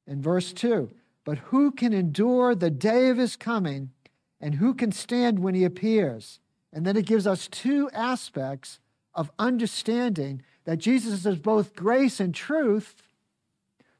In 0.07 0.21
verse 0.21 0.52
2, 0.52 0.90
but 1.28 1.37
who 1.50 1.70
can 1.70 1.92
endure 1.92 2.54
the 2.54 2.70
day 2.70 3.11
of 3.11 3.18
his 3.18 3.37
coming, 3.37 3.90
and 4.40 4.54
who 4.54 4.73
can 4.73 4.90
stand 4.90 5.40
when 5.40 5.54
he 5.54 5.62
appears? 5.62 6.40
And 6.73 6.87
then 6.87 6.97
it 6.97 7.04
gives 7.04 7.26
us 7.26 7.49
two 7.49 7.90
aspects 7.92 8.80
of 9.12 9.30
understanding 9.38 10.40
that 10.64 10.78
Jesus 10.78 11.26
is 11.26 11.37
both 11.37 11.76
grace 11.76 12.18
and 12.18 12.35
truth, 12.35 12.94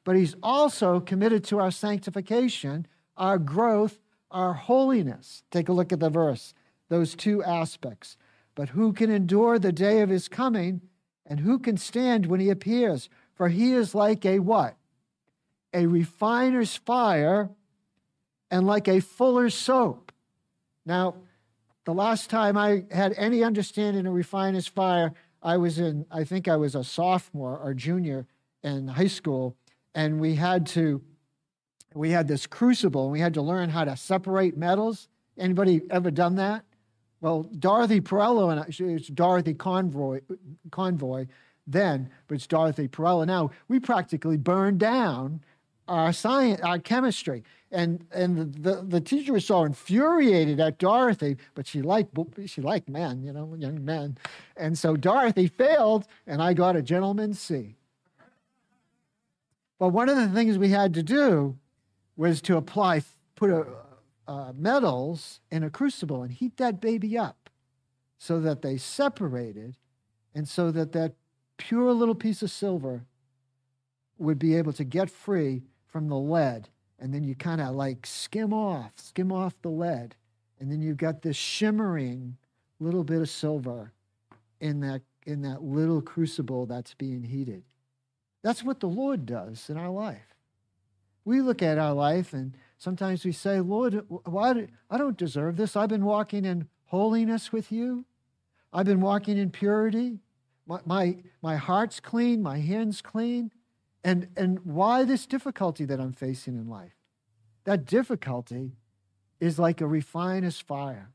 but 0.03 0.15
he's 0.15 0.35
also 0.41 0.99
committed 0.99 1.43
to 1.43 1.59
our 1.59 1.69
sanctification, 1.69 2.87
our 3.15 3.37
growth, 3.37 3.99
our 4.31 4.53
holiness. 4.55 5.43
Take 5.51 5.69
a 5.69 5.73
look 5.73 5.93
at 5.93 5.99
the 5.99 6.09
verse, 6.09 6.55
those 6.87 7.13
two 7.13 7.43
aspects. 7.43 8.17
But 8.55 8.69
who 8.69 8.91
can 8.91 9.11
endure 9.11 9.59
the 9.59 9.71
day 9.71 10.01
of 10.01 10.09
his 10.09 10.27
coming, 10.27 10.81
and 11.27 11.41
who 11.41 11.59
can 11.59 11.77
stand 11.77 12.25
when 12.25 12.39
he 12.39 12.49
appears? 12.49 13.07
For 13.35 13.49
he 13.49 13.73
is 13.73 13.93
like 13.93 14.25
a 14.25 14.39
what? 14.39 14.78
A 15.73 15.85
refiner's 15.85 16.75
fire 16.75 17.49
and 18.51 18.65
like 18.65 18.87
a 18.87 18.99
fuller's 18.99 19.55
soap. 19.55 20.11
Now, 20.85 21.15
the 21.85 21.93
last 21.93 22.29
time 22.29 22.57
I 22.57 22.85
had 22.91 23.13
any 23.17 23.43
understanding 23.43 24.05
of 24.05 24.13
refiner's 24.13 24.67
fire, 24.67 25.13
I 25.41 25.57
was 25.57 25.79
in, 25.79 26.05
I 26.11 26.23
think 26.23 26.47
I 26.47 26.55
was 26.55 26.75
a 26.75 26.83
sophomore 26.83 27.57
or 27.57 27.73
junior 27.73 28.27
in 28.63 28.87
high 28.87 29.07
school, 29.07 29.55
and 29.95 30.19
we 30.19 30.35
had 30.35 30.65
to, 30.67 31.01
we 31.93 32.11
had 32.11 32.27
this 32.27 32.45
crucible, 32.45 33.03
and 33.03 33.11
we 33.11 33.19
had 33.19 33.33
to 33.35 33.41
learn 33.41 33.69
how 33.69 33.85
to 33.85 33.95
separate 33.95 34.57
metals. 34.57 35.07
Anybody 35.37 35.81
ever 35.89 36.11
done 36.11 36.35
that? 36.35 36.65
Well, 37.21 37.43
Dorothy 37.43 38.01
Perello 38.01 38.51
and 38.51 38.97
it's 38.97 39.07
Dorothy 39.07 39.53
Convoy, 39.53 40.21
Convoy 40.71 41.27
then, 41.67 42.09
but 42.27 42.35
it's 42.35 42.47
Dorothy 42.47 42.87
Perello 42.87 43.25
now. 43.25 43.51
We 43.67 43.79
practically 43.79 44.37
burned 44.37 44.79
down 44.79 45.41
our 45.89 46.13
science, 46.13 46.61
our 46.61 46.79
chemistry. 46.79 47.43
And 47.71 48.05
and 48.11 48.53
the, 48.55 48.83
the 48.87 49.01
teacher 49.01 49.33
was 49.33 49.45
so 49.45 49.63
infuriated 49.63 50.59
at 50.59 50.77
Dorothy, 50.77 51.37
but 51.53 51.67
she 51.67 51.81
liked 51.81 52.17
she 52.45 52.61
liked 52.61 52.89
men, 52.89 53.23
you 53.23 53.33
know, 53.33 53.53
young 53.57 53.83
men. 53.83 54.17
And 54.57 54.77
so 54.77 54.95
Dorothy 54.95 55.47
failed, 55.47 56.07
and 56.25 56.41
I 56.41 56.53
got 56.53 56.75
a 56.75 56.81
gentleman's 56.81 57.39
C. 57.39 57.75
But 59.77 59.89
one 59.89 60.09
of 60.09 60.17
the 60.17 60.27
things 60.27 60.57
we 60.57 60.69
had 60.69 60.93
to 60.95 61.03
do 61.03 61.57
was 62.17 62.41
to 62.41 62.57
apply, 62.57 63.03
put 63.35 63.49
a, 63.49 63.65
uh, 64.27 64.51
metals 64.55 65.39
in 65.49 65.63
a 65.63 65.69
crucible 65.69 66.21
and 66.21 66.31
heat 66.31 66.57
that 66.57 66.81
baby 66.81 67.17
up 67.17 67.49
so 68.17 68.39
that 68.41 68.61
they 68.61 68.77
separated 68.77 69.75
and 70.35 70.47
so 70.47 70.69
that 70.71 70.91
that 70.91 71.13
pure 71.57 71.93
little 71.93 72.15
piece 72.15 72.41
of 72.41 72.51
silver 72.51 73.05
would 74.17 74.37
be 74.37 74.55
able 74.55 74.73
to 74.73 74.83
get 74.83 75.09
free 75.09 75.63
from 75.91 76.07
the 76.07 76.17
lead, 76.17 76.69
and 76.99 77.13
then 77.13 77.23
you 77.23 77.35
kind 77.35 77.61
of 77.61 77.75
like 77.75 78.05
skim 78.05 78.53
off, 78.53 78.91
skim 78.95 79.31
off 79.31 79.53
the 79.61 79.69
lead, 79.69 80.15
and 80.59 80.71
then 80.71 80.81
you've 80.81 80.97
got 80.97 81.21
this 81.21 81.37
shimmering 81.37 82.37
little 82.79 83.03
bit 83.03 83.21
of 83.21 83.29
silver 83.29 83.91
in 84.61 84.79
that 84.81 85.01
in 85.25 85.41
that 85.41 85.61
little 85.61 86.01
crucible 86.01 86.65
that's 86.65 86.93
being 86.93 87.23
heated. 87.23 87.63
That's 88.41 88.63
what 88.63 88.79
the 88.79 88.87
Lord 88.87 89.25
does 89.25 89.69
in 89.69 89.77
our 89.77 89.89
life. 89.89 90.35
We 91.25 91.41
look 91.41 91.61
at 91.61 91.77
our 91.77 91.93
life 91.93 92.33
and 92.33 92.55
sometimes 92.77 93.25
we 93.25 93.31
say, 93.31 93.59
Lord, 93.59 94.05
why 94.07 94.53
do, 94.53 94.67
I 94.89 94.97
don't 94.97 95.17
deserve 95.17 95.57
this. 95.57 95.75
I've 95.75 95.89
been 95.89 96.05
walking 96.05 96.45
in 96.45 96.67
holiness 96.85 97.51
with 97.51 97.71
you. 97.71 98.05
I've 98.73 98.85
been 98.85 99.01
walking 99.01 99.37
in 99.37 99.51
purity. 99.51 100.19
My, 100.65 100.79
my, 100.85 101.17
my 101.41 101.57
heart's 101.57 101.99
clean, 101.99 102.41
my 102.41 102.59
hand's 102.59 103.01
clean. 103.01 103.51
And, 104.03 104.27
and 104.37 104.59
why 104.65 105.03
this 105.03 105.25
difficulty 105.25 105.85
that 105.85 105.99
I'm 105.99 106.13
facing 106.13 106.55
in 106.55 106.69
life? 106.69 106.95
That 107.65 107.85
difficulty 107.85 108.73
is 109.39 109.59
like 109.59 109.81
a 109.81 109.87
refiner's 109.87 110.59
fire. 110.59 111.11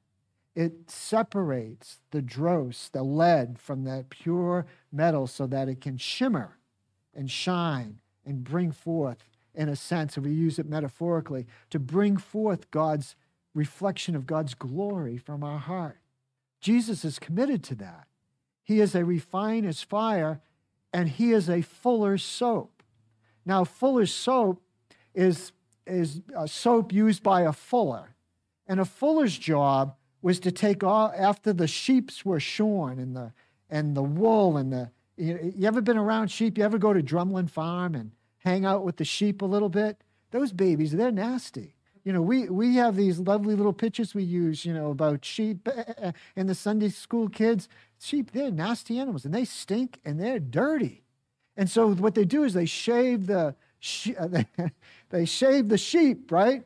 It 0.55 0.91
separates 0.91 1.99
the 2.11 2.23
dross, 2.23 2.89
the 2.93 3.03
lead, 3.03 3.59
from 3.59 3.85
that 3.85 4.11
pure 4.11 4.67
metal 4.93 5.27
so 5.27 5.47
that 5.47 5.69
it 5.69 5.81
can 5.81 5.97
shimmer 5.97 6.59
and 7.15 7.31
shine 7.31 8.01
and 8.25 8.45
bring 8.45 8.71
forth, 8.71 9.25
in 9.55 9.69
a 9.69 9.77
sense, 9.77 10.17
if 10.17 10.25
we 10.25 10.33
use 10.33 10.59
it 10.59 10.69
metaphorically, 10.69 11.47
to 11.71 11.79
bring 11.79 12.17
forth 12.17 12.71
God's 12.71 13.17
reflection 13.55 14.17
of 14.17 14.27
God's 14.27 14.55
glory 14.55 15.17
from 15.17 15.43
our 15.45 15.59
heart. 15.59 15.99
Jesus 16.61 17.05
is 17.05 17.19
committed 17.19 17.63
to 17.65 17.75
that. 17.77 18.07
He 18.63 18.81
is 18.81 18.95
a 18.95 19.05
refiner's 19.05 19.83
fire 19.83 20.41
and 20.93 21.09
he 21.09 21.33
is 21.33 21.51
a 21.51 21.61
fuller's 21.61 22.25
soap. 22.25 22.74
Now, 23.47 23.65
fuller's 23.65 24.15
soap 24.15 24.63
is, 25.15 25.53
is 25.87 26.23
a 26.37 26.49
soap 26.49 26.93
used 26.93 27.23
by 27.23 27.43
a 27.43 27.53
fuller. 27.53 28.15
And 28.67 28.81
a 28.81 28.85
fuller's 28.85 29.37
job 29.37 29.97
was 30.23 30.41
to 30.41 30.51
take 30.51 30.83
all, 30.83 31.13
after 31.17 31.53
the 31.53 31.67
sheeps 31.67 32.25
were 32.25 32.41
shorn 32.41 32.99
and 32.99 33.15
the, 33.15 33.33
and 33.69 33.97
the 33.97 34.03
wool 34.03 34.57
and 34.57 34.73
the 34.73 34.91
you, 35.17 35.53
you 35.57 35.67
ever 35.67 35.81
been 35.81 35.97
around 35.97 36.31
sheep? 36.31 36.59
You 36.59 36.65
ever 36.65 36.79
go 36.79 36.93
to 36.93 37.03
Drumlin 37.03 37.49
Farm 37.49 37.95
and 37.95 38.13
hang 38.39 38.65
out 38.65 38.85
with 38.85 38.97
the 38.97 39.05
sheep 39.05 39.43
a 39.43 39.47
little 39.47 39.69
bit? 39.69 40.03
Those 40.31 40.53
babies, 40.53 40.93
they're 40.93 41.13
nasty. 41.13 41.77
You 42.05 42.13
know, 42.13 42.21
we, 42.21 42.49
we 42.49 42.75
have 42.77 42.97
these 42.97 43.19
lovely 43.19 43.55
little 43.55 43.73
pictures 43.73 44.15
we 44.15 44.25
use, 44.25 44.65
you 44.65 44.75
know, 44.75 44.91
about 44.91 45.25
sheep 45.25 45.69
and 46.37 46.49
the 46.49 46.55
Sunday 46.55 46.91
school 46.91 47.29
kids. 47.29 47.69
Sheep, 48.01 48.33
they're 48.33 48.51
nasty 48.51 48.99
animals 48.99 49.25
and 49.25 49.33
they 49.33 49.45
stink 49.45 50.01
and 50.05 50.21
they're 50.21 50.41
dirty. 50.41 51.04
And 51.57 51.71
so 51.71 51.95
what 51.95 52.15
they 52.15 52.25
do 52.25 52.45
is 52.45 52.55
they 52.55 52.67
shave 52.67 53.27
the 53.27 53.55
uh, 54.19 54.43
they 55.11 55.25
shave 55.25 55.69
the 55.69 55.79
sheep, 55.79 56.33
right? 56.33 56.65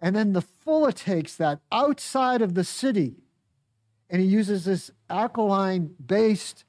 And 0.00 0.14
then 0.14 0.32
the 0.32 0.42
fuller 0.42 0.92
takes 0.92 1.36
that 1.36 1.60
outside 1.70 2.42
of 2.42 2.54
the 2.54 2.64
city 2.64 3.14
and 4.10 4.20
he 4.20 4.26
uses 4.26 4.64
this 4.64 4.90
alkaline 5.08 5.94
based 6.04 6.64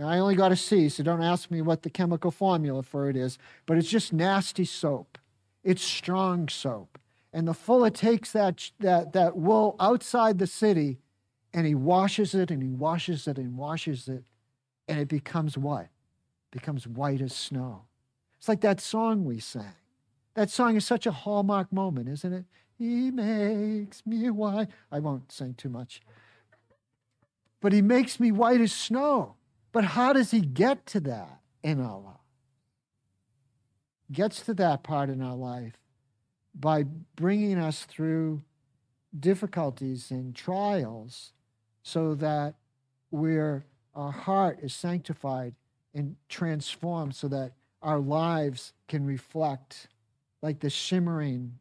now, 0.00 0.08
I 0.08 0.18
only 0.18 0.34
got 0.34 0.50
a 0.50 0.56
C, 0.56 0.88
so 0.88 1.02
don't 1.02 1.22
ask 1.22 1.50
me 1.50 1.60
what 1.60 1.82
the 1.82 1.90
chemical 1.90 2.30
formula 2.30 2.82
for 2.82 3.10
it 3.10 3.16
is, 3.16 3.36
but 3.66 3.76
it's 3.76 3.90
just 3.90 4.14
nasty 4.14 4.64
soap. 4.64 5.18
It's 5.62 5.82
strong 5.82 6.48
soap. 6.48 6.98
And 7.34 7.46
the 7.46 7.52
fuller 7.52 7.90
takes 7.90 8.32
that, 8.32 8.70
that, 8.80 9.12
that 9.12 9.36
wool 9.36 9.76
outside 9.78 10.38
the 10.38 10.46
city 10.46 10.96
and 11.52 11.66
he 11.66 11.74
washes 11.74 12.34
it 12.34 12.50
and 12.50 12.62
he 12.62 12.70
washes 12.70 13.28
it 13.28 13.36
and 13.36 13.58
washes 13.58 14.08
it, 14.08 14.24
and 14.88 14.98
it 14.98 15.08
becomes 15.08 15.58
what? 15.58 15.88
Becomes 16.50 16.86
white 16.86 17.20
as 17.20 17.34
snow. 17.34 17.82
It's 18.38 18.48
like 18.48 18.60
that 18.62 18.80
song 18.80 19.24
we 19.24 19.38
sang. 19.38 19.74
That 20.34 20.50
song 20.50 20.76
is 20.76 20.84
such 20.84 21.06
a 21.06 21.12
hallmark 21.12 21.72
moment, 21.72 22.08
isn't 22.08 22.32
it? 22.32 22.44
He 22.78 23.10
makes 23.10 24.06
me 24.06 24.30
white. 24.30 24.68
I 24.90 25.00
won't 25.00 25.30
sing 25.30 25.54
too 25.54 25.68
much. 25.68 26.00
But 27.60 27.72
he 27.72 27.82
makes 27.82 28.18
me 28.18 28.32
white 28.32 28.60
as 28.60 28.72
snow. 28.72 29.36
But 29.72 29.84
how 29.84 30.12
does 30.12 30.30
he 30.30 30.40
get 30.40 30.86
to 30.86 31.00
that 31.00 31.40
in 31.62 31.80
our 31.80 32.00
life? 32.00 32.14
Gets 34.10 34.40
to 34.42 34.54
that 34.54 34.82
part 34.82 35.10
in 35.10 35.20
our 35.20 35.36
life 35.36 35.74
by 36.54 36.84
bringing 37.16 37.58
us 37.58 37.84
through 37.84 38.42
difficulties 39.18 40.10
and 40.10 40.34
trials 40.34 41.32
so 41.82 42.14
that 42.14 42.54
we're, 43.10 43.64
our 43.94 44.12
heart 44.12 44.58
is 44.62 44.72
sanctified 44.72 45.54
and 45.94 46.16
transformed 46.28 47.14
so 47.14 47.28
that 47.28 47.52
our 47.82 47.98
lives 47.98 48.72
can 48.88 49.04
reflect 49.04 49.88
like 50.42 50.60
the 50.60 50.70
shimmering 50.70 51.58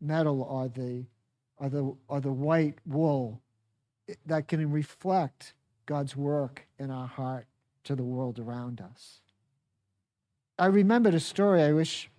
metal 0.00 0.42
or 0.42 0.68
the, 0.68 1.04
or 1.58 1.68
the, 1.68 1.94
or 2.08 2.20
the 2.20 2.32
white 2.32 2.78
wool 2.86 3.40
that 4.26 4.48
can 4.48 4.70
reflect 4.70 5.54
God's 5.86 6.16
work 6.16 6.66
in 6.78 6.90
our 6.90 7.06
heart 7.06 7.46
to 7.84 7.94
the 7.94 8.04
world 8.04 8.38
around 8.38 8.80
us. 8.80 9.20
I 10.58 10.66
remembered 10.66 11.14
a 11.14 11.20
story. 11.20 11.62
I 11.62 11.72
wish 11.72 12.10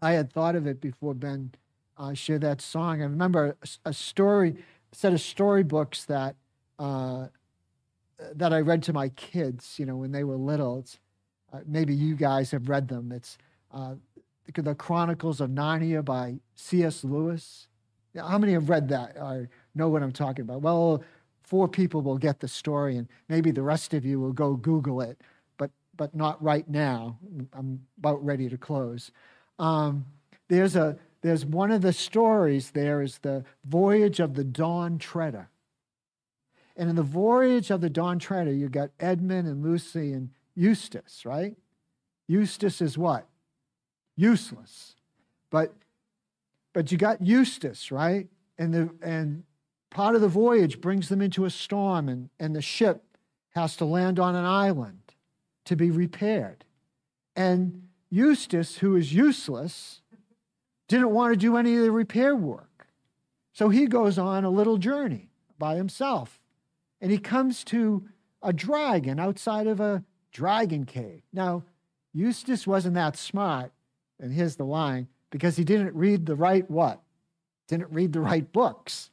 I 0.00 0.12
had 0.12 0.32
thought 0.32 0.56
of 0.56 0.66
it 0.66 0.80
before 0.80 1.14
Ben 1.14 1.52
uh, 1.96 2.14
shared 2.14 2.42
that 2.42 2.60
song. 2.60 3.00
I 3.00 3.04
remember 3.04 3.56
a, 3.62 3.90
a 3.90 3.92
story, 3.92 4.56
a 4.92 4.96
set 4.96 5.12
of 5.12 5.20
storybooks 5.20 6.04
that 6.04 6.36
uh, 6.78 7.28
that 8.34 8.52
I 8.52 8.60
read 8.60 8.82
to 8.84 8.92
my 8.92 9.08
kids. 9.10 9.78
You 9.78 9.86
know, 9.86 9.96
when 9.96 10.12
they 10.12 10.24
were 10.24 10.36
little. 10.36 10.80
It's, 10.80 10.98
uh, 11.52 11.60
maybe 11.66 11.94
you 11.94 12.16
guys 12.16 12.50
have 12.50 12.68
read 12.68 12.88
them. 12.88 13.12
It's 13.12 13.36
uh, 13.72 13.94
the 14.54 14.74
Chronicles 14.74 15.40
of 15.40 15.50
Narnia 15.50 16.04
by 16.04 16.38
C.S. 16.54 17.04
Lewis. 17.04 17.68
How 18.16 18.38
many 18.38 18.52
have 18.52 18.68
read 18.68 18.88
that 18.88 19.16
or 19.16 19.48
know 19.74 19.88
what 19.88 20.02
I'm 20.02 20.12
talking 20.12 20.42
about? 20.42 20.60
Well, 20.60 21.02
four 21.42 21.68
people 21.68 22.02
will 22.02 22.18
get 22.18 22.40
the 22.40 22.48
story, 22.48 22.96
and 22.96 23.08
maybe 23.28 23.50
the 23.50 23.62
rest 23.62 23.94
of 23.94 24.04
you 24.04 24.20
will 24.20 24.32
go 24.32 24.54
Google 24.54 25.00
it, 25.00 25.20
but 25.56 25.70
but 25.96 26.14
not 26.14 26.42
right 26.42 26.68
now. 26.68 27.18
I'm 27.52 27.80
about 27.98 28.24
ready 28.24 28.48
to 28.48 28.58
close. 28.58 29.10
Um, 29.58 30.04
there's 30.48 30.76
a 30.76 30.98
there's 31.22 31.46
one 31.46 31.70
of 31.70 31.82
the 31.82 31.92
stories 31.92 32.70
there 32.70 33.00
is 33.00 33.18
the 33.18 33.44
voyage 33.64 34.20
of 34.20 34.34
the 34.34 34.44
Dawn 34.44 34.98
Treader. 34.98 35.48
And 36.76 36.88
in 36.88 36.96
the 36.96 37.02
voyage 37.02 37.70
of 37.70 37.80
the 37.80 37.90
Dawn 37.90 38.18
Treader, 38.18 38.52
you 38.52 38.68
got 38.68 38.90
Edmund 38.98 39.46
and 39.46 39.62
Lucy 39.62 40.12
and 40.12 40.30
Eustace, 40.54 41.24
right? 41.24 41.56
Eustace 42.26 42.80
is 42.80 42.96
what? 42.96 43.26
Useless. 44.16 44.96
But 45.50 45.74
but 46.72 46.90
you 46.90 46.96
got 46.96 47.20
Eustace, 47.20 47.92
right? 47.92 48.28
And 48.58 48.72
the 48.72 48.90
and 49.02 49.44
part 49.90 50.14
of 50.14 50.22
the 50.22 50.28
voyage 50.28 50.80
brings 50.80 51.08
them 51.08 51.20
into 51.20 51.44
a 51.44 51.50
storm, 51.50 52.08
and, 52.08 52.30
and 52.40 52.56
the 52.56 52.62
ship 52.62 53.04
has 53.50 53.76
to 53.76 53.84
land 53.84 54.18
on 54.18 54.34
an 54.34 54.46
island 54.46 55.14
to 55.66 55.76
be 55.76 55.90
repaired. 55.90 56.64
And 57.36 57.88
Eustace, 58.10 58.78
who 58.78 58.96
is 58.96 59.12
useless, 59.12 60.00
didn't 60.88 61.10
want 61.10 61.32
to 61.32 61.36
do 61.36 61.56
any 61.56 61.76
of 61.76 61.82
the 61.82 61.90
repair 61.90 62.34
work. 62.34 62.88
So 63.52 63.68
he 63.68 63.86
goes 63.86 64.18
on 64.18 64.44
a 64.44 64.50
little 64.50 64.78
journey 64.78 65.30
by 65.58 65.76
himself. 65.76 66.41
And 67.02 67.10
he 67.10 67.18
comes 67.18 67.64
to 67.64 68.08
a 68.42 68.52
dragon 68.52 69.18
outside 69.18 69.66
of 69.66 69.80
a 69.80 70.04
dragon 70.32 70.86
cave. 70.86 71.22
Now, 71.32 71.64
Eustace 72.14 72.66
wasn't 72.66 72.94
that 72.94 73.16
smart, 73.16 73.72
and 74.20 74.32
here's 74.32 74.56
the 74.56 74.64
line 74.64 75.08
because 75.30 75.56
he 75.56 75.64
didn't 75.64 75.94
read 75.94 76.26
the 76.26 76.36
right 76.36 76.70
what? 76.70 77.02
Didn't 77.66 77.92
read 77.92 78.12
the 78.12 78.20
right 78.20 78.50
books. 78.52 79.10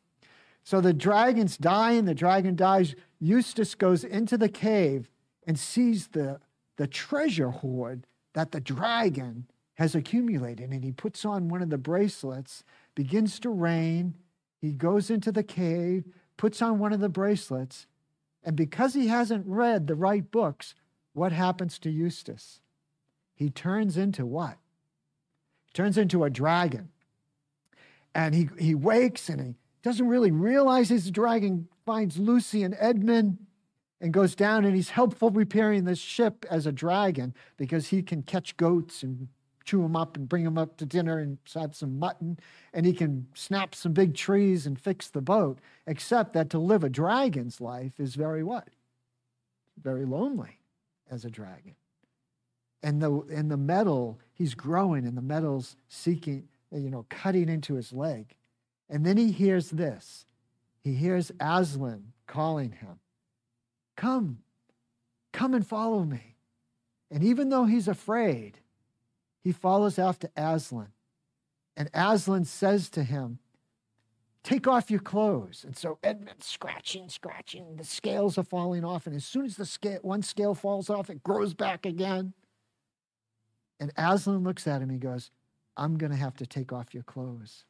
So 0.64 0.82
the 0.82 0.94
dragons 0.94 1.58
dying, 1.58 2.06
the 2.06 2.14
dragon 2.14 2.56
dies. 2.56 2.94
Eustace 3.20 3.74
goes 3.74 4.04
into 4.04 4.38
the 4.38 4.50
cave 4.50 5.10
and 5.48 5.58
sees 5.58 6.10
the, 6.10 6.40
the 6.78 6.86
treasure 6.86 7.50
hoard 7.50 8.06
that 8.34 8.52
the 8.52 8.62
dragon 8.62 9.48
has 9.76 9.96
accumulated. 9.96 10.70
And 10.70 10.84
he 10.84 10.92
puts 10.92 11.26
on 11.26 11.48
one 11.50 11.64
of 11.64 11.70
the 11.70 11.78
bracelets, 11.78 12.64
begins 12.94 13.40
to 13.40 13.50
rain. 13.50 14.14
He 14.62 14.74
goes 14.74 15.10
into 15.10 15.32
the 15.32 15.44
cave, 15.44 16.04
puts 16.40 16.62
on 16.62 16.80
one 16.80 16.94
of 16.94 17.02
the 17.02 17.10
bracelets. 17.10 17.86
And 18.46 18.56
because 18.56 18.94
he 18.94 19.08
hasn't 19.08 19.46
read 19.46 19.88
the 19.88 19.94
right 19.94 20.32
books, 20.32 20.74
what 21.12 21.34
happens 21.34 21.78
to 21.80 21.90
Eustace? 21.90 22.62
He 23.36 23.50
turns 23.50 23.98
into 23.98 24.26
what? 24.26 24.58
He 25.66 25.74
turns 25.74 25.98
into 25.98 26.24
a 26.24 26.30
dragon. 26.30 26.92
And 28.16 28.34
he, 28.34 28.50
he 28.58 28.74
wakes 28.74 29.28
and 29.28 29.42
he 29.42 29.56
doesn't 29.84 30.08
really 30.08 30.32
realize 30.32 30.88
his 30.88 31.12
dragon 31.12 31.68
finds 31.86 32.18
Lucy 32.18 32.64
and 32.64 32.76
Edmund 32.80 33.40
and 34.00 34.14
goes 34.14 34.34
down 34.34 34.64
and 34.64 34.74
he's 34.74 34.92
helpful 34.92 35.32
repairing 35.32 35.84
the 35.84 35.96
ship 35.96 36.46
as 36.50 36.66
a 36.66 36.72
dragon 36.72 37.34
because 37.58 37.90
he 37.90 38.02
can 38.02 38.24
catch 38.24 38.56
goats 38.56 39.04
and 39.04 39.28
chew 39.70 39.84
them 39.84 39.96
up 39.96 40.18
and 40.18 40.28
bring 40.28 40.44
them 40.44 40.58
up 40.58 40.78
to 40.78 40.86
dinner 40.86 41.20
and 41.20 41.38
have 41.54 41.76
some 41.76 42.00
mutton 42.00 42.40
and 42.74 42.88
he 42.88 42.94
can 42.94 43.28
snap 43.36 43.76
some 43.76 43.94
big 43.94 44.16
trees 44.16 44.66
and 44.66 44.80
fix 44.80 45.10
the 45.10 45.22
boat 45.22 45.60
except 45.86 46.34
that 46.34 46.50
to 46.50 46.58
live 46.58 46.84
a 46.84 46.90
dragon's 46.90 47.62
life 47.62 48.00
is 48.00 48.16
very 48.16 48.44
what? 48.44 48.68
Very 49.80 50.06
lonely 50.06 50.58
as 51.12 51.24
a 51.24 51.30
dragon. 51.30 51.76
And 52.82 53.00
the 53.00 53.12
and 53.32 53.52
the 53.52 53.58
metal 53.58 54.20
he's 54.34 54.56
growing 54.56 55.06
and 55.06 55.16
the 55.16 55.22
metal's 55.22 55.76
seeking 55.88 56.48
you 56.72 56.90
know 56.90 57.06
cutting 57.10 57.48
into 57.48 57.76
his 57.76 57.94
leg. 57.94 58.34
And 58.90 59.06
then 59.06 59.18
he 59.18 59.32
hears 59.32 59.70
this. 59.70 60.26
He 60.84 60.96
hears 60.96 61.32
Aslan 61.40 62.14
calling 62.26 62.72
him, 62.72 63.00
Come, 63.96 64.40
come 65.32 65.54
and 65.54 65.68
follow 65.68 66.04
me. 66.06 66.38
And 67.12 67.24
even 67.24 67.50
though 67.50 67.66
he's 67.66 67.88
afraid, 67.88 68.60
he 69.42 69.52
follows 69.52 69.98
after 69.98 70.30
Aslan. 70.36 70.90
And 71.78 71.90
Aslan 71.94 72.46
says 72.46 72.90
to 72.92 73.04
him, 73.04 73.40
Take 74.44 74.68
off 74.68 74.90
your 74.90 75.02
clothes. 75.02 75.64
And 75.66 75.76
so 75.76 76.00
Edmund's 76.02 76.46
scratching, 76.46 77.10
scratching. 77.10 77.76
The 77.76 77.84
scales 77.84 78.38
are 78.38 78.44
falling 78.44 78.86
off. 78.86 79.06
And 79.06 79.16
as 79.16 79.26
soon 79.26 79.46
as 79.46 79.58
the 79.58 79.66
scale, 79.66 80.00
one 80.02 80.22
scale 80.22 80.56
falls 80.56 80.90
off, 80.90 81.10
it 81.10 81.24
grows 81.24 81.54
back 81.54 81.86
again. 81.86 82.34
And 83.80 83.92
Aslan 83.98 84.44
looks 84.44 84.66
at 84.66 84.82
him. 84.82 84.90
He 84.90 84.98
goes, 84.98 85.30
I'm 85.76 85.98
going 85.98 86.12
to 86.12 86.18
have 86.18 86.36
to 86.38 86.46
take 86.46 86.72
off 86.72 86.94
your 86.94 87.04
clothes. 87.04 87.66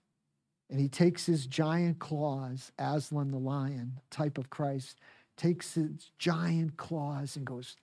And 0.70 0.80
he 0.80 0.88
takes 0.88 1.26
his 1.26 1.48
giant 1.48 1.98
claws, 2.00 2.72
Aslan 2.78 3.32
the 3.32 3.40
lion, 3.40 4.00
type 4.12 4.38
of 4.38 4.52
Christ, 4.52 5.00
takes 5.36 5.74
his 5.74 6.12
giant 6.20 6.78
claws 6.78 7.36
and 7.36 7.46
goes, 7.46 7.76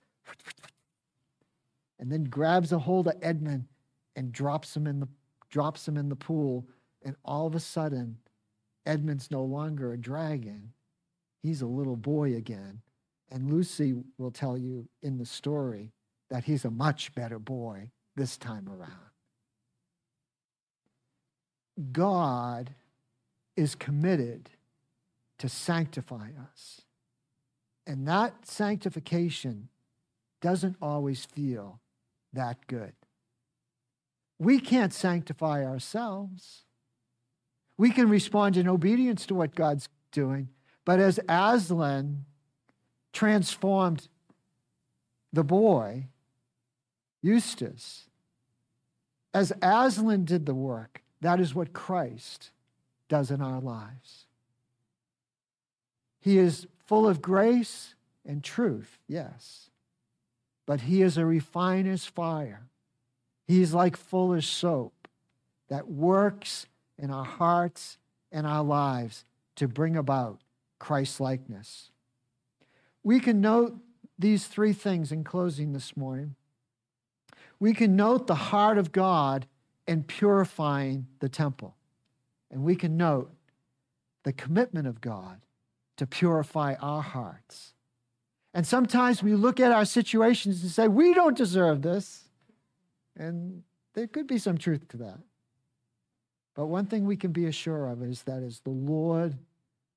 and 1.99 2.11
then 2.11 2.23
grabs 2.25 2.71
a 2.71 2.79
hold 2.79 3.07
of 3.07 3.15
Edmund 3.21 3.65
and 4.17 4.33
drops 4.33 4.75
him 4.77 4.87
in 4.87 4.99
the 4.99 5.09
drops 5.51 5.87
him 5.87 5.97
in 5.97 6.09
the 6.09 6.17
pool. 6.17 6.67
And 7.05 7.15
all 7.25 7.47
of 7.47 7.55
a 7.55 7.61
sudden, 7.61 8.17
Edmund's 8.85 9.31
no 9.31 9.43
longer 9.45 9.93
a 9.93 9.97
dragon. 9.97 10.73
He's 11.43 11.61
a 11.63 11.67
little 11.67 11.97
boy 11.97 12.35
again. 12.35 12.81
And 13.31 13.51
Lucy 13.53 13.95
will 14.17 14.31
tell 14.31 14.57
you 14.57 14.89
in 15.03 15.19
the 15.19 15.25
story 15.25 15.93
that 16.31 16.45
he's 16.45 16.65
a 16.65 16.71
much 16.71 17.15
better 17.15 17.39
boy 17.39 17.91
this 18.17 18.37
time 18.37 18.69
around. 18.69 18.91
God 21.93 22.75
is 23.57 23.75
committed 23.75 24.49
to 25.39 25.49
sanctify 25.49 26.31
us 26.51 26.81
And 27.87 28.07
that 28.07 28.45
sanctification 28.45 29.69
doesn't 30.41 30.75
always 30.81 31.25
feel 31.25 31.81
that 32.33 32.67
good. 32.67 32.93
We 34.39 34.59
can't 34.59 34.93
sanctify 34.93 35.65
ourselves. 35.65 36.63
We 37.77 37.91
can 37.91 38.09
respond 38.09 38.57
in 38.57 38.67
obedience 38.67 39.25
to 39.27 39.35
what 39.35 39.55
God's 39.55 39.89
doing. 40.11 40.49
But 40.85 40.99
as 40.99 41.19
Aslan 41.27 42.25
transformed 43.13 44.07
the 45.33 45.43
boy, 45.43 46.07
Eustace, 47.21 48.05
as 49.33 49.51
Aslan 49.61 50.25
did 50.25 50.45
the 50.45 50.55
work, 50.55 51.03
that 51.21 51.39
is 51.39 51.53
what 51.53 51.73
Christ 51.73 52.51
does 53.09 53.31
in 53.31 53.41
our 53.41 53.59
lives. 53.59 54.25
He 56.19 56.37
is 56.37 56.67
full 56.85 57.07
of 57.07 57.21
grace 57.21 57.95
and 58.25 58.43
truth, 58.43 58.99
yes, 59.07 59.69
but 60.65 60.81
he 60.81 61.01
is 61.01 61.17
a 61.17 61.25
refiner's 61.25 62.05
fire. 62.05 62.67
He's 63.47 63.73
like 63.73 63.95
fuller's 63.95 64.47
soap 64.47 65.07
that 65.69 65.87
works 65.87 66.67
in 66.97 67.09
our 67.11 67.25
hearts 67.25 67.97
and 68.31 68.45
our 68.45 68.63
lives 68.63 69.23
to 69.55 69.67
bring 69.67 69.95
about 69.95 70.41
Christ 70.79 71.21
likeness. 71.21 71.91
We 73.03 73.19
can 73.19 73.39
note 73.39 73.77
these 74.19 74.47
three 74.47 74.73
things 74.73 75.11
in 75.11 75.23
closing 75.23 75.71
this 75.71 75.95
morning. 75.95 76.35
We 77.59 77.73
can 77.73 77.95
note 77.95 78.27
the 78.27 78.35
heart 78.35 78.77
of 78.77 78.91
God 78.91 79.47
in 79.87 80.03
purifying 80.03 81.07
the 81.19 81.29
temple, 81.29 81.75
and 82.51 82.63
we 82.63 82.75
can 82.75 82.97
note 82.97 83.31
the 84.23 84.33
commitment 84.33 84.87
of 84.87 84.99
God 84.99 85.39
to 85.95 86.05
purify 86.05 86.75
our 86.81 87.01
hearts. 87.01 87.73
And 88.53 88.67
sometimes 88.67 89.23
we 89.23 89.35
look 89.35 89.59
at 89.59 89.71
our 89.71 89.85
situations 89.85 90.61
and 90.61 90.71
say, 90.71 90.87
we 90.87 91.13
don't 91.13 91.37
deserve 91.37 91.81
this. 91.81 92.26
And 93.17 93.63
there 93.93 94.07
could 94.07 94.27
be 94.27 94.37
some 94.37 94.57
truth 94.57 94.87
to 94.89 94.97
that. 94.97 95.19
But 96.55 96.67
one 96.67 96.85
thing 96.85 97.05
we 97.05 97.17
can 97.17 97.31
be 97.31 97.45
assured 97.45 97.91
of 97.91 98.03
is 98.03 98.23
that 98.23 98.43
it's 98.43 98.59
the 98.59 98.69
Lord 98.69 99.37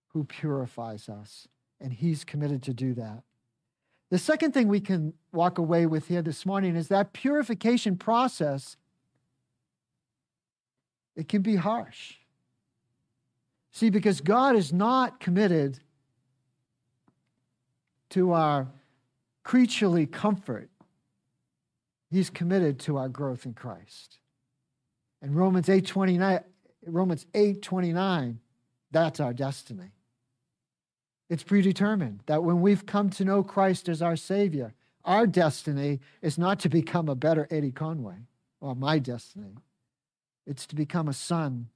who 0.09 0.24
purifies 0.24 1.09
us, 1.09 1.46
and 1.80 1.92
He's 1.92 2.24
committed 2.24 2.62
to 2.64 2.74
do 2.74 2.94
that. 2.94 3.22
The 4.11 4.18
second 4.18 4.52
thing 4.52 4.68
we 4.68 4.80
can 4.80 5.14
walk 5.33 5.59
away 5.59 5.87
with 5.87 6.09
here 6.09 6.20
this 6.20 6.44
morning 6.44 6.74
is 6.76 6.88
that 6.88 7.12
purification 7.12 7.96
process 7.96 8.76
it 11.14 11.28
can 11.28 11.42
be 11.42 11.56
harsh. 11.56 12.14
See, 13.72 13.90
because 13.90 14.20
God 14.20 14.56
is 14.56 14.72
not 14.72 15.20
committed 15.20 15.78
to 18.11 18.33
our 18.33 18.68
creaturely 19.44 20.06
comfort 20.06 20.70
He's 22.11 22.31
committed 22.31 22.81
to 22.81 22.96
our 22.96 23.09
growth 23.09 23.46
in 23.46 23.55
Christ. 23.55 24.18
And 25.23 25.37
Romans 25.37 25.68
8 25.68 25.87
29, 25.87 26.40
Romans 26.87 27.27
8 27.35 27.62
29, 27.62 28.40
that's 28.90 29.20
our 29.20 29.33
destiny. 29.33 29.92
It's 31.29 31.44
predetermined 31.44 32.23
that 32.27 32.42
when 32.42 32.61
we've 32.61 32.85
come 32.85 33.11
to 33.11 33.25
know 33.25 33.44
Christ 33.44 33.88
as 33.88 34.03
our 34.03 34.16
Savior, 34.16 34.75
our 35.05 35.27
destiny 35.27 36.01
is 36.20 36.37
not 36.37 36.59
to 36.61 36.68
become 36.68 37.09
a 37.09 37.14
better 37.14 37.46
Eddie 37.51 37.70
Conway, 37.70 38.27
or 38.61 38.75
my 38.75 38.99
destiny. 38.99 39.55
It's 40.46 40.66
to 40.66 40.75
become 40.75 41.07
a 41.07 41.12
son, 41.12 41.68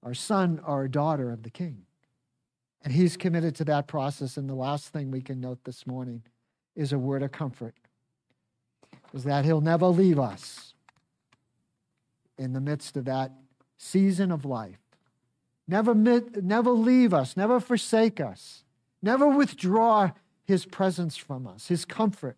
or 0.00 0.14
son 0.14 0.60
or 0.66 0.84
a 0.84 0.90
daughter 0.90 1.30
of 1.30 1.42
the 1.42 1.50
King. 1.50 1.82
And 2.82 2.92
He's 2.92 3.18
committed 3.18 3.54
to 3.56 3.64
that 3.66 3.86
process. 3.86 4.38
And 4.38 4.48
the 4.48 4.54
last 4.54 4.88
thing 4.88 5.10
we 5.10 5.20
can 5.20 5.40
note 5.40 5.64
this 5.64 5.86
morning 5.86 6.22
is 6.74 6.92
a 6.92 6.98
word 6.98 7.22
of 7.22 7.32
comfort 7.32 7.74
is 9.14 9.24
that 9.24 9.44
He'll 9.44 9.60
never 9.60 9.86
leave 9.86 10.18
us 10.18 10.74
in 12.36 12.52
the 12.52 12.60
midst 12.60 12.96
of 12.96 13.04
that 13.04 13.30
season 13.78 14.32
of 14.32 14.44
life. 14.44 14.80
Never, 15.68 15.94
never 15.94 16.70
leave 16.70 17.14
us, 17.14 17.36
never 17.36 17.60
forsake 17.60 18.20
us, 18.20 18.64
never 19.00 19.26
withdraw 19.28 20.10
His 20.44 20.66
presence 20.66 21.16
from 21.16 21.46
us, 21.46 21.68
His 21.68 21.84
comfort 21.84 22.36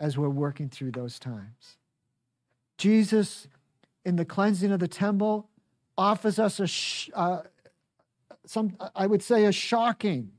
as 0.00 0.18
we're 0.18 0.28
working 0.28 0.68
through 0.68 0.90
those 0.90 1.18
times. 1.18 1.76
Jesus, 2.76 3.46
in 4.04 4.16
the 4.16 4.24
cleansing 4.24 4.72
of 4.72 4.80
the 4.80 4.88
temple, 4.88 5.48
offers 5.96 6.38
us 6.38 6.58
a, 6.58 6.66
sh- 6.66 7.10
uh, 7.14 7.42
some, 8.46 8.76
I 8.96 9.06
would 9.06 9.22
say, 9.22 9.44
a 9.44 9.52
shocking 9.52 10.32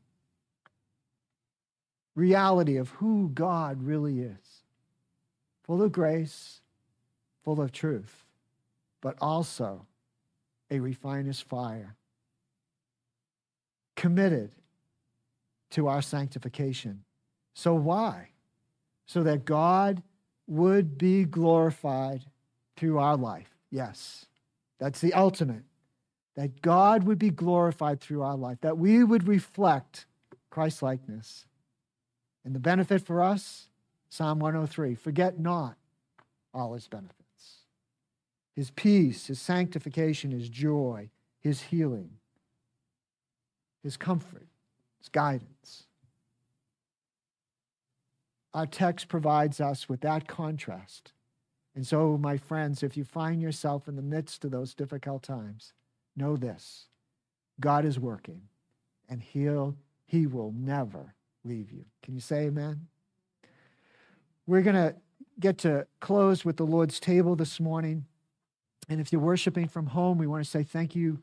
reality 2.15 2.77
of 2.77 2.89
who 2.89 3.29
God 3.33 3.83
really 3.83 4.21
is 4.21 4.63
full 5.63 5.81
of 5.81 5.91
grace, 5.91 6.61
full 7.43 7.61
of 7.61 7.71
truth, 7.71 8.25
but 8.99 9.15
also 9.21 9.85
a 10.69 10.79
refiner's 10.79 11.39
fire, 11.39 11.95
committed 13.95 14.51
to 15.69 15.87
our 15.87 16.01
sanctification. 16.01 17.03
So, 17.53 17.73
why? 17.73 18.29
So 19.05 19.23
that 19.23 19.45
God 19.45 20.01
would 20.47 20.97
be 20.97 21.25
glorified 21.25 22.25
through 22.75 22.99
our 22.99 23.17
life. 23.17 23.49
Yes, 23.69 24.25
that's 24.79 25.01
the 25.01 25.13
ultimate. 25.13 25.63
That 26.35 26.61
God 26.61 27.03
would 27.03 27.19
be 27.19 27.29
glorified 27.29 27.99
through 27.99 28.23
our 28.23 28.37
life, 28.37 28.57
that 28.61 28.77
we 28.77 29.03
would 29.03 29.27
reflect 29.27 30.05
Christ 30.49 30.81
likeness. 30.81 31.45
And 32.43 32.55
the 32.55 32.59
benefit 32.59 33.01
for 33.01 33.21
us, 33.21 33.67
Psalm 34.09 34.39
103 34.39 34.95
forget 34.95 35.39
not 35.39 35.77
all 36.53 36.73
his 36.73 36.87
benefits 36.87 37.21
his 38.55 38.71
peace, 38.71 39.27
his 39.27 39.39
sanctification, 39.39 40.31
his 40.31 40.49
joy, 40.49 41.09
his 41.39 41.61
healing, 41.61 42.11
his 43.81 43.97
comfort, 43.97 44.47
his 44.99 45.09
guidance. 45.09 45.83
Our 48.53 48.67
text 48.67 49.07
provides 49.07 49.61
us 49.61 49.87
with 49.87 50.01
that 50.01 50.27
contrast. 50.27 51.13
And 51.73 51.87
so, 51.87 52.17
my 52.17 52.35
friends, 52.35 52.83
if 52.83 52.97
you 52.97 53.05
find 53.05 53.41
yourself 53.41 53.87
in 53.87 53.95
the 53.95 54.01
midst 54.01 54.43
of 54.43 54.51
those 54.51 54.73
difficult 54.73 55.23
times, 55.23 55.71
know 56.17 56.35
this 56.35 56.87
God 57.59 57.85
is 57.85 57.97
working, 57.97 58.41
and 59.07 59.21
he'll, 59.21 59.77
He 60.05 60.27
will 60.27 60.53
never 60.55 61.15
leave 61.43 61.71
you. 61.71 61.85
Can 62.03 62.13
you 62.13 62.19
say 62.19 62.45
amen? 62.45 62.87
We're 64.47 64.61
going 64.61 64.75
to 64.75 64.95
get 65.39 65.57
to 65.59 65.87
close 65.99 66.45
with 66.45 66.57
the 66.57 66.65
Lord's 66.65 66.99
table 66.99 67.35
this 67.35 67.59
morning. 67.59 68.05
And 68.89 68.99
if 68.99 69.11
you're 69.11 69.21
worshiping 69.21 69.67
from 69.67 69.87
home, 69.87 70.17
we 70.17 70.27
want 70.27 70.43
to 70.43 70.49
say 70.49 70.63
thank 70.63 70.95
you 70.95 71.19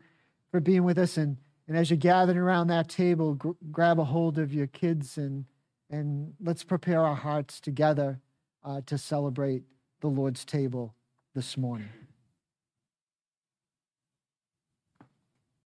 for 0.50 0.61
being 0.61 0.85
with 0.85 0.98
us. 0.98 1.16
And, 1.16 1.37
and 1.66 1.76
as 1.76 1.90
you're 1.90 1.98
gathered 1.98 2.37
around 2.37 2.68
that 2.68 2.88
table, 2.88 3.35
gr- 3.35 3.50
grab 3.70 3.98
a 3.98 4.04
hold 4.04 4.38
of 4.38 4.52
your 4.52 4.66
kids 4.66 5.18
and, 5.18 5.44
and 5.90 6.35
let's 6.40 6.64
prepare 6.64 7.02
our 7.02 7.16
hearts 7.16 7.61
together 7.61 8.20
uh, 8.64 8.81
to 8.87 8.98
celebrate 8.98 9.62
the 10.00 10.09
Lord's 10.09 10.44
table 10.44 10.94
this 11.35 11.57
morning. 11.57 11.88